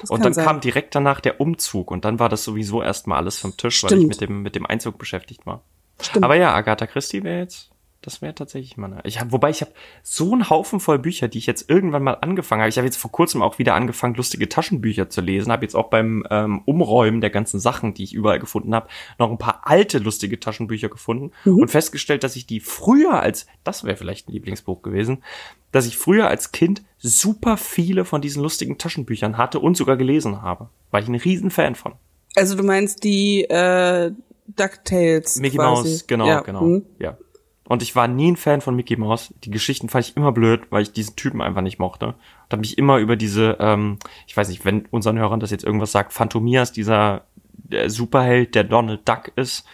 [0.00, 0.46] Das Und dann sein.
[0.46, 3.92] kam direkt danach der Umzug und dann war das sowieso erstmal alles vom Tisch, weil
[3.92, 4.08] ich Stimmt.
[4.08, 5.62] mit dem mit dem Einzug beschäftigt war.
[6.00, 6.24] Stimmt.
[6.24, 7.70] Aber ja, Agatha Christie wäre jetzt,
[8.02, 9.00] das wäre tatsächlich meine.
[9.04, 9.72] Ich habe, wobei ich habe
[10.02, 12.68] so einen Haufen voll Bücher, die ich jetzt irgendwann mal angefangen habe.
[12.68, 15.52] Ich habe jetzt vor kurzem auch wieder angefangen, lustige Taschenbücher zu lesen.
[15.52, 18.88] Habe jetzt auch beim ähm, Umräumen der ganzen Sachen, die ich überall gefunden habe,
[19.18, 21.58] noch ein paar alte lustige Taschenbücher gefunden Mhm.
[21.60, 25.22] und festgestellt, dass ich die früher als, das wäre vielleicht ein Lieblingsbuch gewesen,
[25.70, 30.42] dass ich früher als Kind super viele von diesen lustigen Taschenbüchern hatte und sogar gelesen
[30.42, 30.68] habe.
[30.90, 31.94] War ich ein riesen Fan von.
[32.34, 34.12] Also du meinst die äh,
[34.46, 35.88] DuckTales Mickey quasi.
[35.88, 36.40] Mouse, genau, ja.
[36.40, 36.60] genau.
[36.60, 36.86] hm.
[36.98, 37.16] Ja.
[37.72, 39.32] Und ich war nie ein Fan von Mickey Mouse.
[39.44, 42.08] Die Geschichten fand ich immer blöd, weil ich diesen Typen einfach nicht mochte.
[42.08, 45.64] Und habe mich immer über diese, ähm, ich weiß nicht, wenn unseren Hörern das jetzt
[45.64, 49.64] irgendwas sagt, Phantomias, dieser der Superheld, der Donald Duck ist,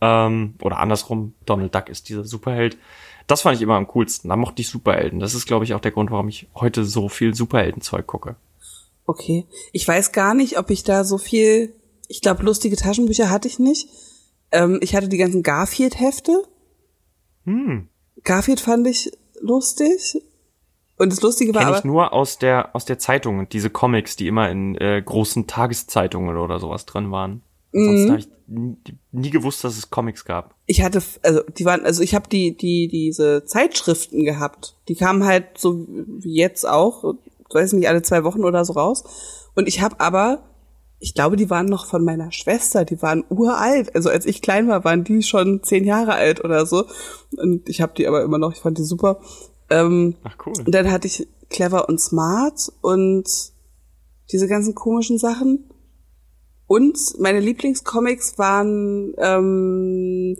[0.00, 2.78] ähm, oder andersrum, Donald Duck ist dieser Superheld.
[3.26, 4.30] Das fand ich immer am coolsten.
[4.30, 5.20] Da mochte ich Superhelden.
[5.20, 8.36] Das ist, glaube ich, auch der Grund, warum ich heute so viel Superheldenzeug gucke.
[9.04, 9.44] Okay.
[9.72, 11.74] Ich weiß gar nicht, ob ich da so viel.
[12.08, 13.90] Ich glaube, lustige Taschenbücher hatte ich nicht.
[14.50, 16.44] Ähm, ich hatte die ganzen Garfield-Hefte.
[17.44, 17.88] Hm.
[18.24, 20.22] Garfield fand ich lustig.
[20.98, 21.86] Und das Lustige war Kenne ich aber.
[21.88, 26.60] nur aus der aus der Zeitung, diese Comics, die immer in äh, großen Tageszeitungen oder
[26.60, 27.42] sowas drin waren.
[27.74, 28.10] Ansonsten Mhm.
[28.10, 28.76] habe ich nie,
[29.12, 30.54] nie gewusst, dass es Comics gab.
[30.66, 34.76] Ich hatte, also die waren, also ich habe die, die, diese Zeitschriften gehabt.
[34.88, 37.14] Die kamen halt so wie jetzt auch,
[37.52, 39.02] weiß nicht, alle zwei Wochen oder so raus.
[39.54, 40.44] Und ich habe aber,
[41.02, 43.92] ich glaube, die waren noch von meiner Schwester, die waren uralt.
[43.96, 46.86] Also als ich klein war, waren die schon zehn Jahre alt oder so.
[47.36, 49.20] Und ich habe die aber immer noch, ich fand die super.
[49.68, 50.52] Ähm, Ach cool.
[50.64, 53.28] und dann hatte ich Clever und Smart und
[54.30, 55.68] diese ganzen komischen Sachen.
[56.68, 60.36] Und meine Lieblingscomics waren ähm,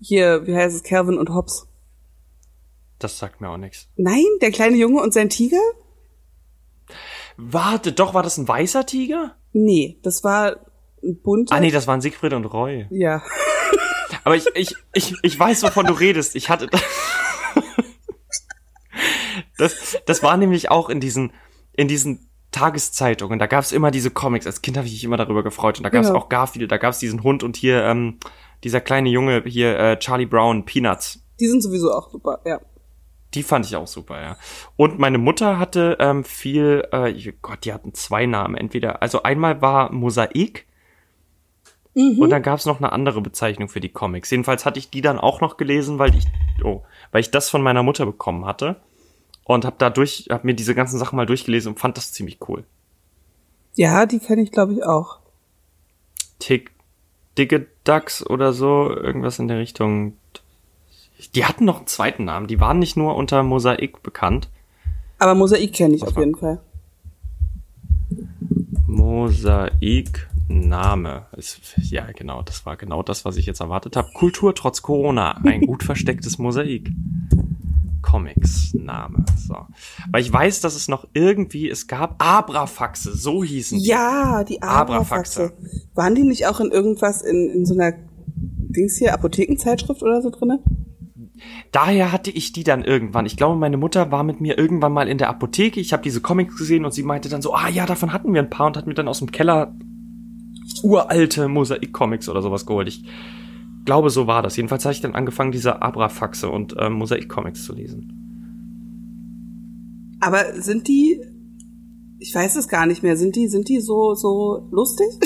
[0.00, 1.68] hier, wie heißt es, Calvin und Hobbes.
[2.98, 3.88] Das sagt mir auch nichts.
[3.96, 5.60] Nein, der kleine Junge und sein Tiger?
[7.36, 9.36] Warte, doch, war das ein weißer Tiger?
[9.58, 10.56] Nee, das war
[11.02, 11.54] ein bunter.
[11.54, 12.86] Ah nee, das waren Siegfried und Roy.
[12.90, 13.22] Ja.
[14.22, 16.36] Aber ich, ich, ich, ich weiß, wovon du redest.
[16.36, 16.68] Ich hatte.
[19.58, 21.32] Das, das war nämlich auch in diesen,
[21.72, 23.38] in diesen Tageszeitungen.
[23.38, 24.46] Da gab es immer diese Comics.
[24.46, 25.78] Als Kind habe ich mich immer darüber gefreut.
[25.78, 26.20] Und da gab es Genau.
[26.20, 28.18] auch Garfield, da gab es diesen Hund und hier ähm,
[28.64, 31.20] dieser kleine Junge, hier äh, Charlie Brown, Peanuts.
[31.40, 32.60] Die sind sowieso auch super, ja.
[33.34, 34.36] Die fand ich auch super, ja.
[34.76, 38.54] Und meine Mutter hatte ähm, viel, äh, Gott, die hatten zwei Namen.
[38.54, 40.66] Entweder, also einmal war Mosaik
[41.96, 44.30] und dann gab's noch eine andere Bezeichnung für die Comics.
[44.30, 46.26] Jedenfalls hatte ich die dann auch noch gelesen, weil ich,
[46.62, 48.76] oh, weil ich das von meiner Mutter bekommen hatte
[49.44, 52.64] und habe dadurch, habe mir diese ganzen Sachen mal durchgelesen und fand das ziemlich cool.
[53.76, 55.20] Ja, die kenne ich, glaube ich, auch.
[56.38, 56.70] Tick,
[57.38, 60.18] Dicke Ducks oder so, irgendwas in der Richtung.
[61.34, 62.46] Die hatten noch einen zweiten Namen.
[62.46, 64.48] Die waren nicht nur unter Mosaik bekannt.
[65.18, 66.60] Aber Mosaik kenne ich auf jeden Fall.
[68.86, 71.26] Mosaik Name.
[71.36, 71.60] Ist,
[71.90, 74.10] ja, genau, das war genau das, was ich jetzt erwartet habe.
[74.14, 75.32] Kultur trotz Corona.
[75.44, 76.90] Ein gut verstecktes Mosaik.
[78.02, 79.24] Comics Name.
[79.36, 79.56] So.
[80.12, 83.88] Weil ich weiß, dass es noch irgendwie, es gab Abrafaxe, so hießen die.
[83.88, 85.46] Ja, die Abrafaxe.
[85.46, 85.88] Abrafaxe.
[85.94, 87.94] Waren die nicht auch in irgendwas in, in so einer
[88.36, 90.60] Dings hier, Apothekenzeitschrift oder so drinne?
[91.72, 93.26] Daher hatte ich die dann irgendwann.
[93.26, 95.80] Ich glaube, meine Mutter war mit mir irgendwann mal in der Apotheke.
[95.80, 98.42] Ich habe diese Comics gesehen und sie meinte dann so, ah ja, davon hatten wir
[98.42, 99.74] ein paar und hat mir dann aus dem Keller
[100.82, 102.88] uralte Mosaik-Comics oder sowas geholt.
[102.88, 103.04] Ich
[103.84, 104.56] glaube, so war das.
[104.56, 108.12] Jedenfalls habe ich dann angefangen, diese Abrafaxe und ähm, Mosaik-Comics zu lesen.
[110.20, 111.20] Aber sind die,
[112.18, 115.06] ich weiß es gar nicht mehr, sind die, sind die so, so lustig?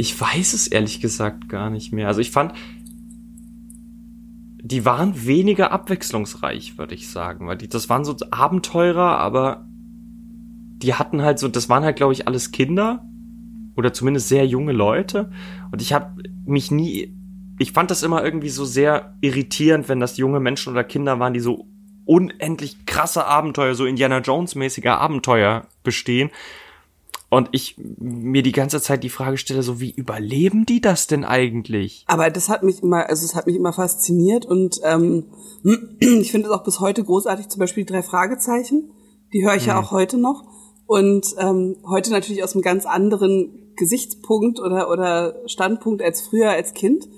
[0.00, 2.06] Ich weiß es ehrlich gesagt gar nicht mehr.
[2.06, 2.52] Also ich fand,
[4.62, 10.94] die waren weniger abwechslungsreich, würde ich sagen, weil die, das waren so Abenteurer, aber die
[10.94, 13.04] hatten halt so, das waren halt, glaube ich, alles Kinder
[13.76, 15.30] oder zumindest sehr junge Leute.
[15.70, 17.16] Und ich habe mich nie,
[17.58, 21.34] ich fand das immer irgendwie so sehr irritierend, wenn das junge Menschen oder Kinder waren,
[21.34, 21.68] die so
[22.04, 26.30] unendlich krasse Abenteuer, so Indiana Jones mäßige Abenteuer bestehen
[27.30, 31.24] und ich mir die ganze Zeit die Frage stelle, so wie überleben die das denn
[31.24, 32.04] eigentlich?
[32.06, 35.26] Aber das hat mich immer, also es hat mich immer fasziniert und ähm,
[36.00, 38.90] ich finde es auch bis heute großartig, zum Beispiel die drei Fragezeichen.
[39.32, 39.68] Die höre ich hm.
[39.68, 40.44] ja auch heute noch.
[40.86, 46.72] Und ähm, heute natürlich aus einem ganz anderen Gesichtspunkt oder, oder Standpunkt als früher als
[46.72, 47.08] Kind.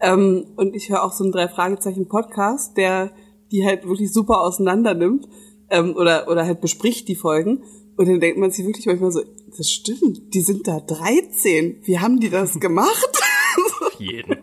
[0.00, 3.12] Ähm, und ich höre auch so einen drei Fragezeichen Podcast, der
[3.52, 5.28] die halt wirklich super auseinander nimmt
[5.70, 7.62] ähm, oder, oder halt bespricht die Folgen.
[7.96, 9.22] Und dann denkt man sich wirklich manchmal so,
[9.56, 11.80] das stimmt, die sind da 13.
[11.82, 13.20] Wie haben die das gemacht?
[13.98, 14.38] jeden.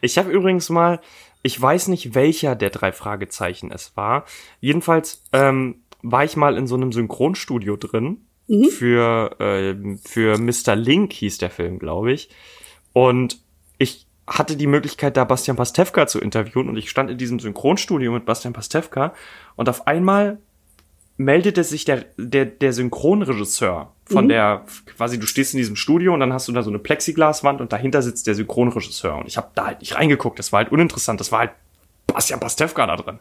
[0.00, 1.00] Ich habe übrigens mal,
[1.42, 4.24] ich weiß nicht, welcher der drei Fragezeichen es war.
[4.60, 8.22] Jedenfalls ähm, war ich mal in so einem Synchronstudio drin.
[8.46, 8.64] Mhm.
[8.64, 10.74] Für, äh, für Mr.
[10.74, 12.30] Link hieß der Film, glaube ich.
[12.92, 13.40] Und
[13.78, 18.12] ich hatte die Möglichkeit, da Bastian Pastewka zu interviewen und ich stand in diesem Synchronstudio
[18.12, 19.14] mit Bastian Pastewka
[19.56, 20.38] und auf einmal
[21.18, 24.28] meldete sich der, der, der Synchronregisseur von mhm.
[24.28, 24.64] der,
[24.96, 27.72] quasi du stehst in diesem Studio und dann hast du da so eine Plexiglaswand und
[27.72, 29.16] dahinter sitzt der Synchronregisseur.
[29.16, 31.50] Und ich habe da halt nicht reingeguckt, das war halt uninteressant, das war halt
[32.06, 33.18] Bastian Pastewka da drin.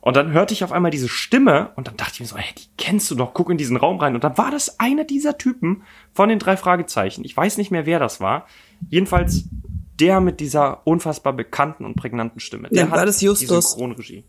[0.00, 2.54] Und dann hörte ich auf einmal diese Stimme und dann dachte ich mir so, hey,
[2.56, 4.14] die kennst du doch, guck in diesen Raum rein.
[4.14, 5.82] Und dann war das einer dieser Typen
[6.12, 7.24] von den drei Fragezeichen.
[7.24, 8.46] Ich weiß nicht mehr, wer das war.
[8.88, 9.44] Jedenfalls
[10.00, 12.68] der mit dieser unfassbar bekannten und prägnanten Stimme.
[12.68, 13.48] Der ja, war das Justus.
[13.48, 14.24] Die Synchronregie.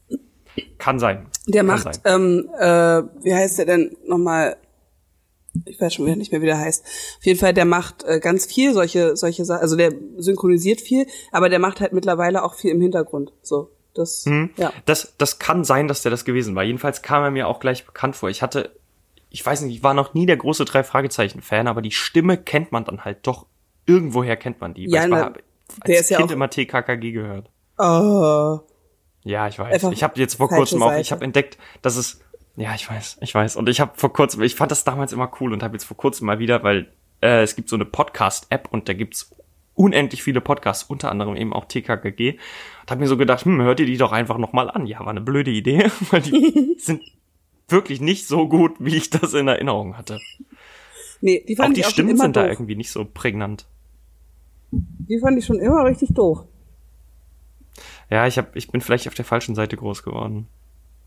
[0.78, 1.28] Kann sein.
[1.48, 4.58] Der Kann macht, ähm, äh, wie heißt der denn nochmal?
[5.66, 6.86] Ich weiß schon wieder nicht mehr, wie der heißt.
[7.20, 9.62] Auf jeden Fall, der macht äh, ganz viel solche, solche Sachen.
[9.62, 13.34] Also der synchronisiert viel, aber der macht halt mittlerweile auch viel im Hintergrund.
[13.42, 14.52] So, das, hm.
[14.58, 14.72] ja.
[14.86, 16.64] Das, das kann sein, dass der das gewesen war.
[16.64, 18.30] Jedenfalls kam er mir auch gleich bekannt vor.
[18.30, 18.72] Ich hatte,
[19.30, 22.38] ich weiß nicht, ich war noch nie der große drei Fragezeichen Fan, aber die Stimme
[22.38, 23.48] kennt man dann halt doch.
[23.88, 24.88] Irgendwoher kennt man die.
[24.90, 25.38] Ja, ich war, als
[25.86, 27.50] der ist Kind ja auch, immer TKKG gehört.
[27.80, 28.60] Oh.
[29.24, 29.74] Ja, ich weiß.
[29.74, 32.22] Einfach ich habe jetzt vor kurzem auch, ich habe entdeckt, dass es,
[32.56, 33.56] ja, ich weiß, ich weiß.
[33.56, 35.98] Und ich habe vor kurzem, ich fand das damals immer cool und habe jetzt vor
[35.98, 36.92] kurzem mal wieder, weil
[37.22, 39.32] äh, es gibt so eine Podcast-App und da gibt's
[39.78, 42.32] unendlich viele Podcasts, unter anderem eben auch TKKG.
[42.82, 44.88] Und habe mir so gedacht, hm, hört ihr die doch einfach nochmal an.
[44.88, 47.02] Ja, war eine blöde Idee, weil die sind
[47.70, 50.20] wirklich nicht so gut, wie ich das in Erinnerung hatte.
[51.22, 52.44] Nee, die fand auch die ich auch Stimmen sind doof.
[52.44, 53.68] da irgendwie nicht so prägnant.
[54.72, 56.46] Die fand ich schon immer richtig doof.
[58.10, 60.48] Ja, ich hab, ich bin vielleicht auf der falschen Seite groß geworden.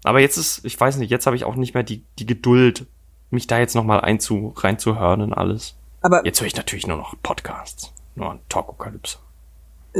[0.05, 2.86] Aber jetzt ist, ich weiß nicht, jetzt habe ich auch nicht mehr die, die Geduld,
[3.30, 5.76] mich da jetzt nochmal einzu, reinzuhören in alles.
[6.01, 7.92] Aber Jetzt höre ich natürlich nur noch Podcasts.
[8.14, 9.18] Nur an Talkokalypse.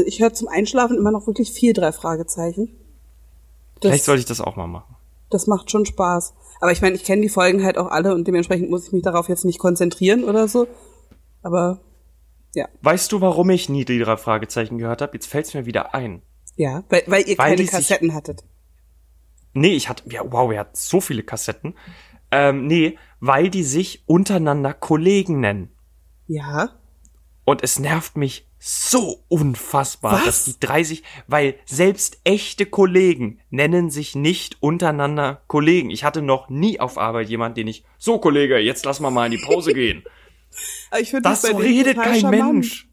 [0.07, 2.71] ich höre zum Einschlafen immer noch wirklich viel drei Fragezeichen.
[3.81, 4.97] Das, Vielleicht sollte ich das auch mal machen.
[5.31, 6.35] das macht schon Spaß.
[6.61, 9.03] Aber ich meine, ich kenne die Folgen halt auch alle und dementsprechend muss ich mich
[9.03, 10.67] darauf jetzt nicht konzentrieren oder so.
[11.43, 11.81] Aber
[12.83, 15.13] Weißt du, warum ich nie die drei Fragezeichen gehört habe?
[15.15, 16.23] Jetzt fällt's mir wieder ein.
[16.61, 18.45] Ja, weil, weil ihr Weil keine die sich- Kassetten hattet.
[19.53, 21.75] Nee, ich hatte, ja, wow, er hat so viele Kassetten.
[22.31, 25.71] Ähm, nee, weil die sich untereinander Kollegen nennen.
[26.29, 26.71] Ja.
[27.45, 30.25] Und es nervt mich so unfassbar, Was?
[30.25, 35.91] dass die 30, weil selbst echte Kollegen nennen sich nicht untereinander Kollegen.
[35.91, 39.25] Ich hatte noch nie auf Arbeit jemand, den ich, so Kollege, jetzt lass mal mal
[39.27, 40.05] in die Pause gehen.
[40.91, 42.53] Aber ich finde Das so denen redet kein charmant.
[42.53, 42.90] Mensch.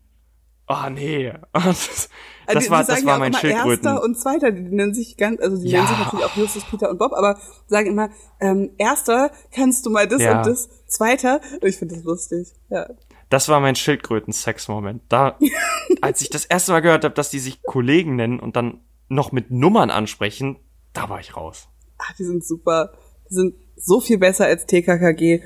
[0.68, 1.34] Ah, nee.
[1.54, 2.10] Das,
[2.46, 3.86] Also das die- war, das war ja mein Schildkröten.
[3.86, 5.80] Erster und Zweiter, die nennen sich ganz, also die Ja.
[5.84, 7.38] nennen sich natürlich auch Justus, Peter und Bob, aber
[7.68, 8.10] sagen immer,
[8.40, 10.38] ähm, Erster, kannst du mal das Ja.
[10.38, 12.88] und das, Zweiter, und ich finde das lustig, ja.
[13.30, 15.02] Das war mein Schildkröten-Sex-Moment.
[15.10, 15.38] Da,
[16.02, 19.34] als ich das erste Mal gehört habe, dass die sich Kollegen nennen und dann noch
[19.34, 20.58] mit Nummern ansprechen,
[20.94, 21.68] da war ich raus.
[21.98, 22.94] Ach, die sind super,
[23.30, 25.42] die sind so viel besser als TKKG.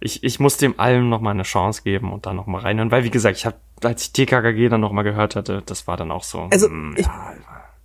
[0.00, 2.90] Ich, ich muss dem allem noch mal eine Chance geben und dann noch mal reinhören,
[2.90, 5.96] weil wie gesagt, ich habe, als ich TKKG dann noch mal gehört hatte, das war
[5.96, 6.48] dann auch so.
[6.50, 7.34] Also, mm, ich- ja,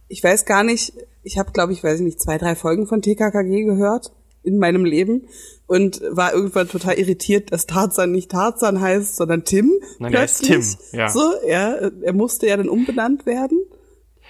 [0.07, 0.93] Ich weiß gar nicht,
[1.23, 4.11] ich habe, glaube ich, weiß ich nicht, zwei, drei Folgen von TKKG gehört
[4.43, 5.27] in meinem Leben
[5.65, 9.71] und war irgendwann total irritiert, dass Tarzan nicht Tarzan heißt, sondern Tim.
[9.97, 10.77] Nein, der heißt plötzlich.
[10.91, 11.09] Tim, ja.
[11.09, 13.57] So, ja, er musste ja dann umbenannt werden.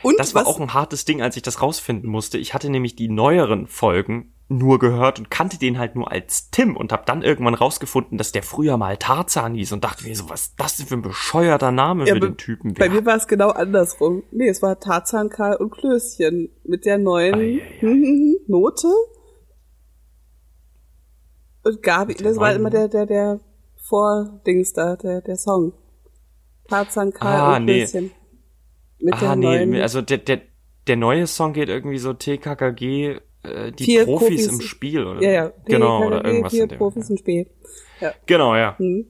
[0.01, 2.38] Und das war was, auch ein hartes Ding, als ich das rausfinden musste.
[2.38, 6.78] Ich hatte nämlich die neueren Folgen nur gehört und kannte den halt nur als Tim
[6.78, 10.30] und hab dann irgendwann rausgefunden, dass der früher mal Tarzan hieß und dachte mir so,
[10.30, 12.74] was ist das denn für ein bescheuerter Name ja, für den Typen?
[12.76, 14.24] Bei mir war es genau andersrum.
[14.32, 18.36] Nee, es war Tarzan, Karl und Klößchen mit der neuen ei, ei, ei.
[18.48, 18.88] Note.
[21.64, 23.39] Und Gabi, das war immer der, der, der
[23.78, 25.74] Vordings da, der, der Song.
[26.68, 28.06] Tarzan, Karl ah, und Klößchen.
[28.06, 28.12] Nee.
[29.00, 29.82] Mit ah, der nee, neuen.
[29.82, 30.41] also der, der,
[30.86, 35.22] der neue Song geht irgendwie so TKKG äh, die vier Profis, Profis, im Spiel oder
[35.22, 35.54] ja, ja.
[35.66, 37.48] genau die, oder irgendwas vier Profis im Spiel.
[38.02, 38.14] Ja.
[38.26, 38.78] Genau, ja.
[38.78, 39.08] Hm.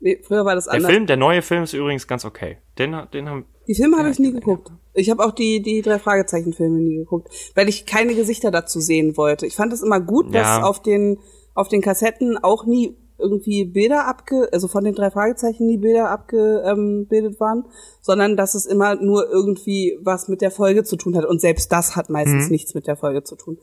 [0.00, 0.86] Nee, früher war das anders.
[0.86, 2.58] Der Film, der neue Film ist übrigens ganz okay.
[2.78, 4.70] Den, den haben die Filme habe ich nie geguckt.
[4.92, 8.80] Ich habe auch die die drei Fragezeichen Filme nie geguckt, weil ich keine Gesichter dazu
[8.80, 9.46] sehen wollte.
[9.46, 10.62] Ich fand es immer gut, dass ja.
[10.62, 11.18] auf den
[11.54, 16.10] auf den Kassetten auch nie irgendwie Bilder abge, also von den drei Fragezeichen nie Bilder
[16.10, 17.64] abgebildet waren,
[18.00, 21.24] sondern dass es immer nur irgendwie was mit der Folge zu tun hat.
[21.24, 22.52] Und selbst das hat meistens mhm.
[22.52, 23.58] nichts mit der Folge zu tun.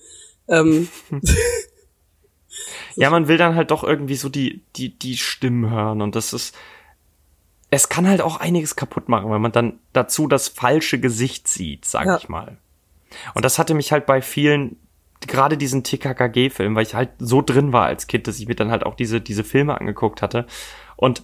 [0.48, 0.88] Ähm,
[2.96, 6.34] ja, man will dann halt doch irgendwie so die, die, die Stimmen hören und das
[6.34, 6.56] ist,
[7.70, 11.86] es kann halt auch einiges kaputt machen, wenn man dann dazu das falsche Gesicht sieht,
[11.86, 12.18] sag ja.
[12.18, 12.58] ich mal.
[13.34, 14.78] Und das hatte mich halt bei vielen
[15.28, 18.72] gerade diesen TKKG-Film, weil ich halt so drin war als Kind, dass ich mir dann
[18.72, 20.46] halt auch diese, diese Filme angeguckt hatte
[20.96, 21.24] und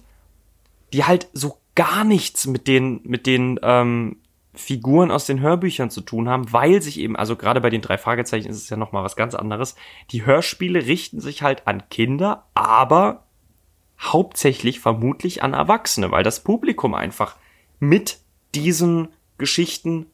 [0.92, 4.16] die halt so gar nichts mit den, mit den ähm,
[4.54, 7.98] Figuren aus den Hörbüchern zu tun haben, weil sich eben, also gerade bei den drei
[7.98, 9.76] Fragezeichen ist es ja nochmal was ganz anderes.
[10.10, 13.24] Die Hörspiele richten sich halt an Kinder, aber
[14.00, 17.36] hauptsächlich vermutlich an Erwachsene, weil das Publikum einfach
[17.78, 18.18] mit
[18.54, 20.06] diesen Geschichten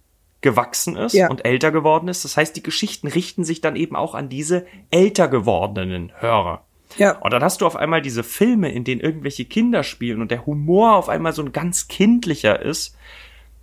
[0.44, 1.28] gewachsen ist ja.
[1.30, 2.24] und älter geworden ist.
[2.24, 6.64] Das heißt, die Geschichten richten sich dann eben auch an diese älter gewordenen Hörer.
[6.98, 7.18] Ja.
[7.18, 10.44] Und dann hast du auf einmal diese Filme, in denen irgendwelche Kinder spielen und der
[10.46, 12.94] Humor auf einmal so ein ganz kindlicher ist.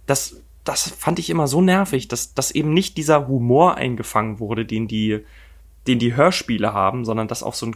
[0.07, 4.65] Das, das fand ich immer so nervig, dass, dass eben nicht dieser Humor eingefangen wurde,
[4.65, 5.23] den die,
[5.87, 7.75] den die Hörspiele haben, sondern dass auf so eine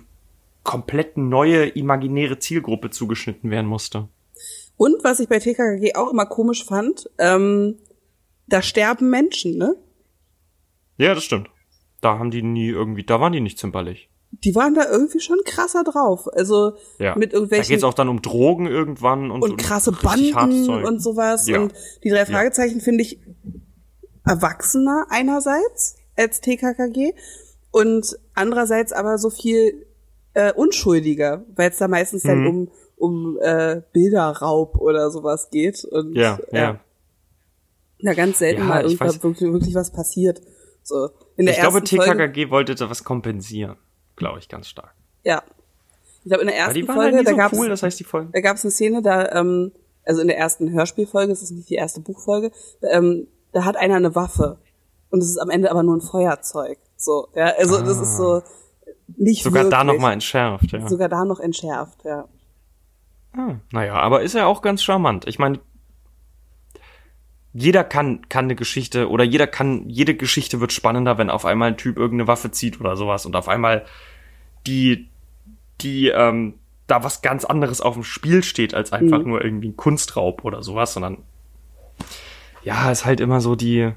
[0.63, 4.07] komplett neue imaginäre Zielgruppe zugeschnitten werden musste.
[4.77, 7.77] Und was ich bei TKKG auch immer komisch fand, ähm,
[8.47, 9.75] da sterben Menschen, ne?
[10.97, 11.49] Ja, das stimmt.
[12.01, 14.09] Da haben die nie irgendwie, da waren die nicht zimperlich.
[14.31, 16.27] Die waren da irgendwie schon krasser drauf.
[16.33, 17.15] Also ja.
[17.15, 17.67] mit irgendwelchen.
[17.67, 21.47] Da geht's auch dann um Drogen irgendwann und, und krasse und Banden und sowas.
[21.47, 21.61] Ja.
[21.61, 21.73] Und
[22.03, 22.83] die drei Fragezeichen ja.
[22.83, 23.19] finde ich
[24.25, 27.13] erwachsener einerseits als TKKG
[27.71, 29.85] und andererseits aber so viel
[30.33, 32.27] äh, unschuldiger, weil es da meistens mhm.
[32.27, 35.83] dann um um äh, Bilderraub oder sowas geht.
[35.85, 36.59] Und, ja, ja.
[36.59, 36.79] ja.
[37.99, 40.41] Ja, ganz selten ja, mal irgendwas wirklich, wirklich was passiert.
[40.83, 43.77] So, in der ich glaube, TKKG Folge, wollte da was kompensieren.
[44.15, 44.93] Glaube ich ganz stark.
[45.23, 45.43] Ja.
[46.23, 48.29] Ich glaube, in der ersten Folge, halt da so gab's, cool, das heißt die Folge.
[48.33, 49.71] da gab's eine Szene, da, ähm,
[50.05, 53.95] also in der ersten Hörspielfolge, das ist nicht die erste Buchfolge, ähm, da hat einer
[53.95, 54.57] eine Waffe.
[55.09, 56.77] Und es ist am Ende aber nur ein Feuerzeug.
[56.97, 57.81] So, ja, also ah.
[57.81, 58.41] das ist so
[59.17, 59.77] nicht Sogar wirklich.
[59.77, 60.87] da noch mal entschärft, ja.
[60.87, 62.27] Sogar da noch entschärft, ja.
[63.33, 65.27] Ah, naja, aber ist ja auch ganz charmant.
[65.27, 65.59] Ich meine,
[67.57, 71.69] jeder kann, kann eine Geschichte oder jeder kann, jede Geschichte wird spannender, wenn auf einmal
[71.69, 73.85] ein Typ irgendeine Waffe zieht oder sowas und auf einmal
[74.67, 75.07] die,
[75.79, 79.29] die, ähm, da was ganz anderes auf dem Spiel steht, als einfach mhm.
[79.29, 81.19] nur irgendwie ein Kunstraub oder sowas, sondern
[82.63, 83.93] ja, ist halt immer so die,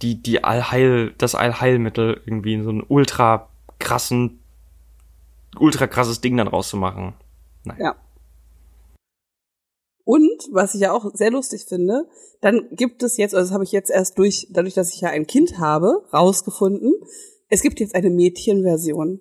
[0.00, 3.48] die, die Allheil, das Allheilmittel irgendwie in so einen ultra
[3.80, 4.38] krassen,
[5.58, 7.14] ultra krasses Ding dann rauszumachen.
[7.64, 7.84] Naja.
[7.84, 7.94] Ja.
[10.10, 12.08] Und, was ich ja auch sehr lustig finde,
[12.40, 15.08] dann gibt es jetzt, also das habe ich jetzt erst durch, dadurch, dass ich ja
[15.10, 16.94] ein Kind habe, rausgefunden,
[17.48, 19.20] es gibt jetzt eine Mädchenversion.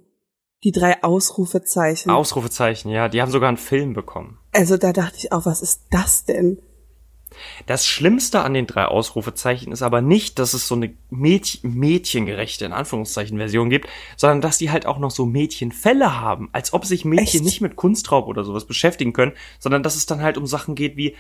[0.63, 2.09] Die drei Ausrufezeichen.
[2.09, 4.39] Ausrufezeichen, ja, die haben sogar einen Film bekommen.
[4.51, 6.59] Also da dachte ich auch, was ist das denn?
[7.65, 12.65] Das Schlimmste an den drei Ausrufezeichen ist aber nicht, dass es so eine Mädchen, mädchengerechte,
[12.65, 16.49] in Anführungszeichen, Version gibt, sondern dass die halt auch noch so Mädchenfälle haben.
[16.51, 17.43] Als ob sich Mädchen Echt?
[17.43, 20.97] nicht mit Kunstraub oder sowas beschäftigen können, sondern dass es dann halt um Sachen geht
[20.97, 21.15] wie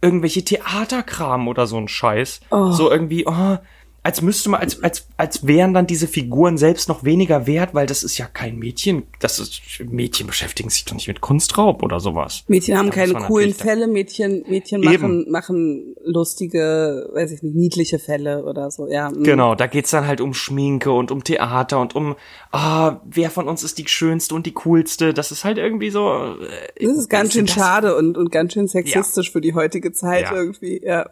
[0.00, 2.40] irgendwelche Theaterkram oder so ein Scheiß.
[2.50, 2.70] Oh.
[2.70, 3.58] So irgendwie, oh,
[4.02, 7.86] als müsste man, als, als, als wären dann diese Figuren selbst noch weniger wert, weil
[7.86, 11.98] das ist ja kein Mädchen, das ist, Mädchen beschäftigen sich doch nicht mit Kunstraub oder
[12.00, 12.44] sowas.
[12.46, 18.44] Mädchen haben keine coolen Fälle, Mädchen, Mädchen machen, machen lustige, weiß ich nicht, niedliche Fälle
[18.44, 19.10] oder so, ja.
[19.10, 19.24] Mhm.
[19.24, 22.14] Genau, da geht's dann halt um Schminke und um Theater und um,
[22.52, 26.36] ah, wer von uns ist die schönste und die coolste, das ist halt irgendwie so.
[26.78, 29.32] Äh, das ist ganz schön schade und, und ganz schön sexistisch ja.
[29.32, 30.34] für die heutige Zeit ja.
[30.34, 31.10] irgendwie, ja.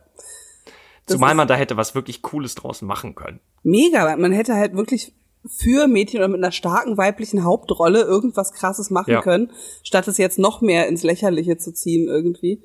[1.06, 3.40] Zumal man da hätte was wirklich Cooles draus machen können.
[3.62, 5.12] Mega, man hätte halt wirklich
[5.48, 9.20] für Mädchen oder mit einer starken weiblichen Hauptrolle irgendwas krasses machen ja.
[9.22, 9.52] können,
[9.84, 12.60] statt es jetzt noch mehr ins Lächerliche zu ziehen irgendwie.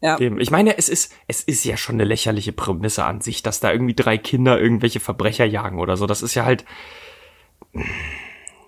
[0.00, 0.18] Ja.
[0.18, 0.40] Eben.
[0.40, 3.72] Ich meine, es ist, es ist ja schon eine lächerliche Prämisse an sich, dass da
[3.72, 6.06] irgendwie drei Kinder irgendwelche Verbrecher jagen oder so.
[6.06, 6.64] Das ist ja halt,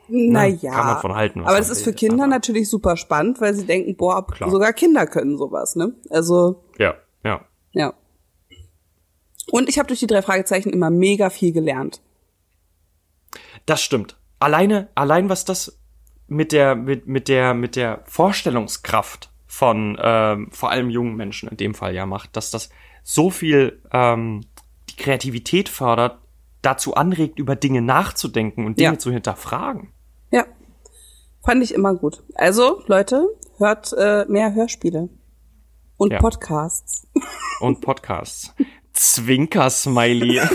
[0.08, 1.40] Naja, kann man von halten.
[1.42, 4.50] was aber es ist für Kinder aber- natürlich super spannend, weil sie denken, boah, Klar.
[4.50, 5.94] sogar Kinder können sowas, ne?
[6.10, 6.94] Also, Ja,
[7.24, 7.44] ja.
[7.72, 7.92] ja.
[9.50, 12.00] Und ich habe durch die drei Fragezeichen immer mega viel gelernt.
[13.66, 14.16] Das stimmt.
[14.38, 15.78] Alleine, allein was das
[16.26, 21.56] mit der, mit, mit der, mit der Vorstellungskraft von ähm, vor allem jungen Menschen in
[21.56, 22.68] dem Fall ja macht, dass das
[23.02, 24.42] so viel ähm,
[24.90, 26.18] die Kreativität fördert,
[26.60, 28.98] dazu anregt, über Dinge nachzudenken und Dinge Ja.
[28.98, 29.92] zu hinterfragen.
[30.30, 30.44] Ja.
[31.44, 32.22] Fand ich immer gut.
[32.34, 33.26] Also, Leute,
[33.56, 35.08] hört äh, mehr Hörspiele.
[35.96, 36.18] Und Ja.
[36.18, 37.06] Podcasts.
[37.60, 38.54] Und Podcasts.
[38.98, 40.40] Zwinker-Smiley.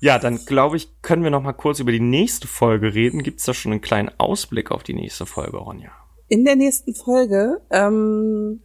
[0.00, 3.22] ja, dann glaube ich, können wir noch mal kurz über die nächste Folge reden.
[3.22, 5.90] Gibt's da schon einen kleinen Ausblick auf die nächste Folge, Ronja?
[6.28, 8.62] In der nächsten Folge ähm,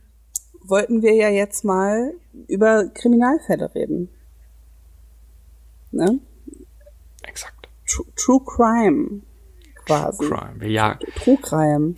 [0.62, 2.14] wollten wir ja jetzt mal
[2.48, 4.10] über Kriminalfälle reden.
[5.92, 6.20] Ne?
[7.24, 7.68] Exakt.
[7.88, 9.22] True, True Crime
[9.90, 10.26] quasi.
[10.26, 10.56] Crime.
[10.60, 11.96] Wir ja, True Crime.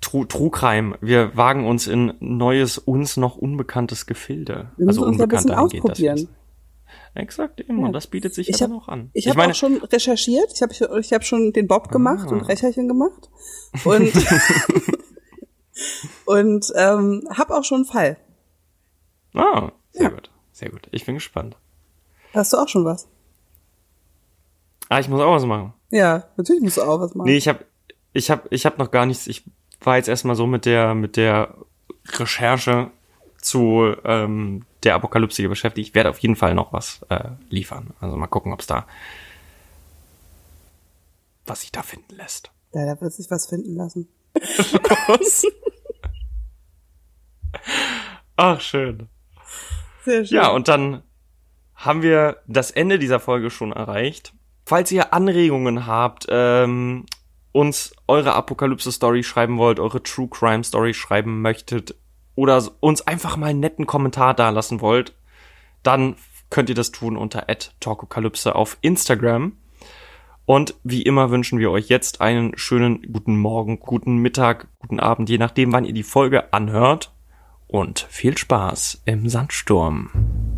[0.00, 0.96] True, True Crime.
[1.00, 4.70] Wir wagen uns in neues, uns noch unbekanntes Gefilde.
[4.76, 6.26] Wir müssen uns ja ein bisschen unbekannter angeht das.
[7.14, 7.80] Exakt, eben.
[7.80, 7.86] Ja.
[7.86, 9.10] Und das bietet sich Ich ja auch an.
[9.12, 10.50] Ich habe auch schon recherchiert.
[10.54, 12.32] Ich habe ich hab schon den Bob gemacht Ah.
[12.32, 13.28] und Recherchen gemacht.
[13.84, 14.12] Und,
[16.26, 18.16] und ähm, habe auch schon einen Fall.
[19.34, 20.08] Ah, sehr Ja.
[20.10, 20.30] gut.
[20.52, 20.88] Sehr gut.
[20.92, 21.56] Ich bin gespannt.
[22.34, 23.08] Hast du auch schon was?
[24.88, 25.72] Ah, ich muss auch was machen.
[25.90, 27.26] Ja, natürlich musst du auch was machen.
[27.28, 27.64] Nee, ich habe
[28.12, 29.26] ich hab, ich hab noch gar nichts.
[29.26, 29.44] Ich
[29.80, 31.54] war jetzt erstmal so mit der, mit der
[32.06, 32.90] Recherche
[33.40, 35.88] zu ähm, der Apokalypse hier beschäftigt.
[35.88, 37.94] Ich werde auf jeden Fall noch was äh, liefern.
[38.00, 38.86] Also mal gucken, ob es da
[41.50, 42.50] was sich da finden lässt.
[42.72, 44.08] Ja, da wird sich was finden lassen.
[44.34, 45.44] Was?
[48.36, 49.08] Ach, schön.
[50.04, 50.36] Sehr schön.
[50.36, 51.02] Ja, und dann
[51.74, 54.32] haben wir das Ende dieser Folge schon erreicht.
[54.64, 57.06] Falls ihr Anregungen habt, ähm,
[57.52, 61.94] uns eure Apokalypse-Story schreiben wollt, eure True Crime-Story schreiben möchtet
[62.34, 65.14] oder uns einfach mal einen netten Kommentar dalassen wollt,
[65.82, 66.16] dann
[66.48, 67.46] könnt ihr das tun unter
[67.80, 69.56] @talkokalypse auf Instagram.
[70.46, 75.28] Und wie immer wünschen wir euch jetzt einen schönen guten Morgen, guten Mittag, guten Abend,
[75.28, 77.12] je nachdem, wann ihr die Folge anhört.
[77.68, 80.49] Und viel Spaß im Sandsturm.